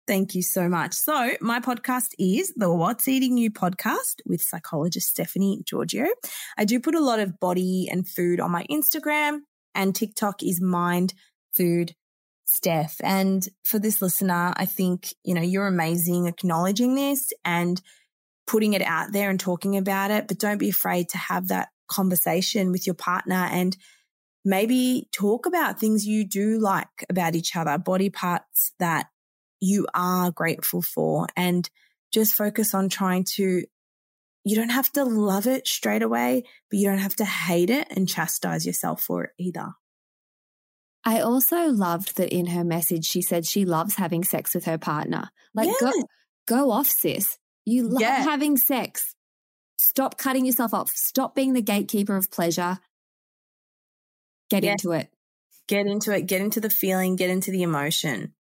Thank 0.07 0.35
you 0.35 0.43
so 0.43 0.69
much. 0.69 0.93
So, 0.93 1.31
my 1.41 1.59
podcast 1.59 2.13
is 2.19 2.53
the 2.55 2.71
What's 2.71 3.07
Eating 3.07 3.37
You 3.37 3.49
podcast 3.49 4.21
with 4.25 4.41
psychologist 4.41 5.09
Stephanie 5.09 5.63
Giorgio. 5.65 6.05
I 6.57 6.65
do 6.65 6.79
put 6.79 6.93
a 6.93 7.03
lot 7.03 7.19
of 7.19 7.39
body 7.39 7.87
and 7.91 8.07
food 8.07 8.39
on 8.39 8.51
my 8.51 8.65
Instagram, 8.69 9.39
and 9.73 9.95
TikTok 9.95 10.43
is 10.43 10.61
Mind 10.61 11.15
Food 11.55 11.95
Steph. 12.45 12.97
And 13.03 13.47
for 13.63 13.79
this 13.79 14.01
listener, 14.01 14.53
I 14.55 14.65
think, 14.65 15.13
you 15.23 15.33
know, 15.33 15.41
you're 15.41 15.67
amazing 15.67 16.27
acknowledging 16.27 16.95
this 16.95 17.33
and 17.43 17.81
putting 18.47 18.73
it 18.73 18.83
out 18.83 19.11
there 19.11 19.29
and 19.29 19.39
talking 19.39 19.77
about 19.77 20.11
it, 20.11 20.27
but 20.27 20.37
don't 20.37 20.59
be 20.59 20.69
afraid 20.69 21.09
to 21.09 21.17
have 21.17 21.47
that 21.47 21.69
conversation 21.87 22.71
with 22.71 22.85
your 22.85 22.93
partner 22.93 23.47
and 23.51 23.75
maybe 24.43 25.09
talk 25.11 25.47
about 25.47 25.79
things 25.79 26.05
you 26.05 26.27
do 26.27 26.59
like 26.59 27.05
about 27.09 27.35
each 27.35 27.55
other, 27.55 27.77
body 27.79 28.09
parts 28.09 28.73
that 28.79 29.07
you 29.59 29.87
are 29.95 30.31
grateful 30.31 30.81
for 30.81 31.27
and 31.35 31.69
just 32.13 32.35
focus 32.35 32.73
on 32.73 32.89
trying 32.89 33.23
to 33.23 33.63
you 34.43 34.55
don't 34.55 34.69
have 34.69 34.91
to 34.91 35.03
love 35.03 35.47
it 35.47 35.67
straight 35.67 36.03
away 36.03 36.43
but 36.69 36.77
you 36.77 36.87
don't 36.87 36.99
have 36.99 37.15
to 37.15 37.25
hate 37.25 37.69
it 37.69 37.87
and 37.89 38.07
chastise 38.07 38.65
yourself 38.65 39.01
for 39.01 39.23
it 39.23 39.29
either 39.39 39.73
I 41.05 41.19
also 41.19 41.67
loved 41.67 42.17
that 42.17 42.33
in 42.33 42.47
her 42.47 42.63
message, 42.63 43.05
she 43.05 43.21
said 43.21 43.45
she 43.45 43.63
loves 43.63 43.95
having 43.95 44.23
sex 44.23 44.55
with 44.55 44.65
her 44.65 44.77
partner. 44.79 45.29
Like, 45.53 45.69
go, 45.79 45.91
Yeah. 45.95 46.01
go 46.47 46.71
off, 46.71 46.87
sis. 46.87 47.37
You 47.63 47.87
love 47.87 48.01
Yeah. 48.01 48.23
having 48.23 48.57
sex. 48.57 49.15
Stop 49.79 50.17
cutting 50.17 50.45
yourself 50.45 50.73
off. 50.73 50.89
Stop 50.95 51.35
being 51.35 51.53
the 51.53 51.61
gatekeeper 51.61 52.15
of 52.17 52.31
pleasure. 52.31 52.79
Get 54.49 54.63
Yeah. 54.63 54.71
into 54.73 54.91
it. 54.91 55.11
get 55.67 55.87
into 55.87 56.11
it 56.11 56.27
get 56.27 56.41
into 56.41 56.59
the 56.61 56.69
feeling 56.69 57.15
get 57.15 57.31
into 57.31 57.49
the 57.49 57.63
emotion 57.63 58.35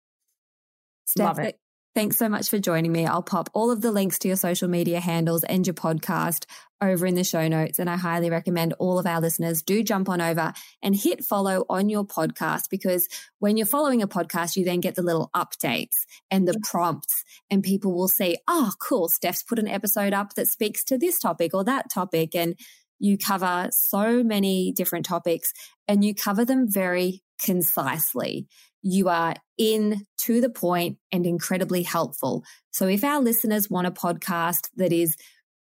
Love 1.17 1.39
it. 1.39 1.59
Thanks 1.95 2.17
so 2.17 2.27
much 2.27 2.49
for 2.49 2.59
joining 2.59 2.91
me. 2.91 3.05
I'll 3.05 3.23
pop 3.23 3.49
all 3.53 3.71
of 3.71 3.79
the 3.79 3.89
links 3.89 4.19
to 4.19 4.27
your 4.27 4.35
social 4.35 4.67
media 4.67 4.99
handles 4.99 5.45
and 5.45 5.65
your 5.65 5.73
podcast 5.73 6.45
over 6.81 7.05
in 7.05 7.15
the 7.15 7.23
show 7.23 7.47
notes. 7.47 7.79
And 7.79 7.89
I 7.89 7.95
highly 7.95 8.29
recommend 8.29 8.73
all 8.79 8.99
of 8.99 9.05
our 9.05 9.21
listeners 9.21 9.61
do 9.61 9.81
jump 9.81 10.09
on 10.09 10.19
over 10.19 10.51
and 10.83 10.93
hit 10.93 11.23
follow 11.23 11.63
on 11.69 11.87
your 11.87 12.05
podcast 12.05 12.63
because 12.69 13.07
when 13.39 13.55
you're 13.55 13.65
following 13.65 14.01
a 14.01 14.09
podcast, 14.09 14.57
you 14.57 14.65
then 14.65 14.81
get 14.81 14.95
the 14.95 15.03
little 15.03 15.29
updates 15.33 15.95
and 16.29 16.45
the 16.45 16.59
prompts 16.65 17.23
and 17.49 17.63
people 17.63 17.95
will 17.95 18.09
see, 18.09 18.35
oh, 18.45 18.71
ah, 18.71 18.75
cool. 18.77 19.07
Steph's 19.07 19.43
put 19.43 19.57
an 19.57 19.69
episode 19.69 20.11
up 20.11 20.33
that 20.33 20.49
speaks 20.49 20.83
to 20.83 20.97
this 20.97 21.17
topic 21.17 21.53
or 21.53 21.63
that 21.63 21.89
topic. 21.89 22.35
And 22.35 22.59
you 22.99 23.17
cover 23.17 23.69
so 23.71 24.21
many 24.21 24.73
different 24.73 25.05
topics 25.05 25.53
and 25.87 26.03
you 26.03 26.13
cover 26.13 26.43
them 26.43 26.69
very 26.69 27.23
concisely. 27.41 28.47
You 28.87 29.09
are 29.09 29.33
in 29.57 30.05
to 30.19 30.39
the 30.39 30.49
point 30.49 30.99
and 31.11 31.25
incredibly 31.25 31.81
helpful. 31.81 32.43
So 32.69 32.87
if 32.87 33.03
our 33.03 33.19
listeners 33.19 33.67
want 33.67 33.87
a 33.87 33.91
podcast 33.91 34.69
that 34.75 34.93
is 34.93 35.15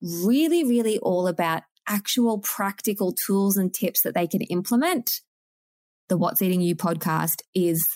really, 0.01 0.63
really 0.63 0.97
all 0.97 1.27
about 1.27 1.61
actual 1.87 2.39
practical 2.39 3.11
tools 3.11 3.57
and 3.57 3.71
tips 3.71 4.01
that 4.01 4.15
they 4.15 4.25
can 4.25 4.41
implement, 4.41 5.21
the 6.09 6.17
What's 6.17 6.41
Eating 6.41 6.61
You 6.61 6.75
podcast 6.75 7.43
is 7.53 7.87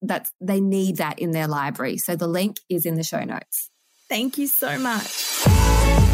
that 0.00 0.28
they 0.40 0.62
need 0.62 0.96
that 0.96 1.18
in 1.18 1.32
their 1.32 1.46
library. 1.46 1.98
So 1.98 2.16
the 2.16 2.26
link 2.26 2.56
is 2.70 2.86
in 2.86 2.94
the 2.94 3.04
show 3.04 3.22
notes. 3.22 3.68
thank 4.08 4.38
you 4.38 4.46
so 4.46 4.78
much 4.78 6.13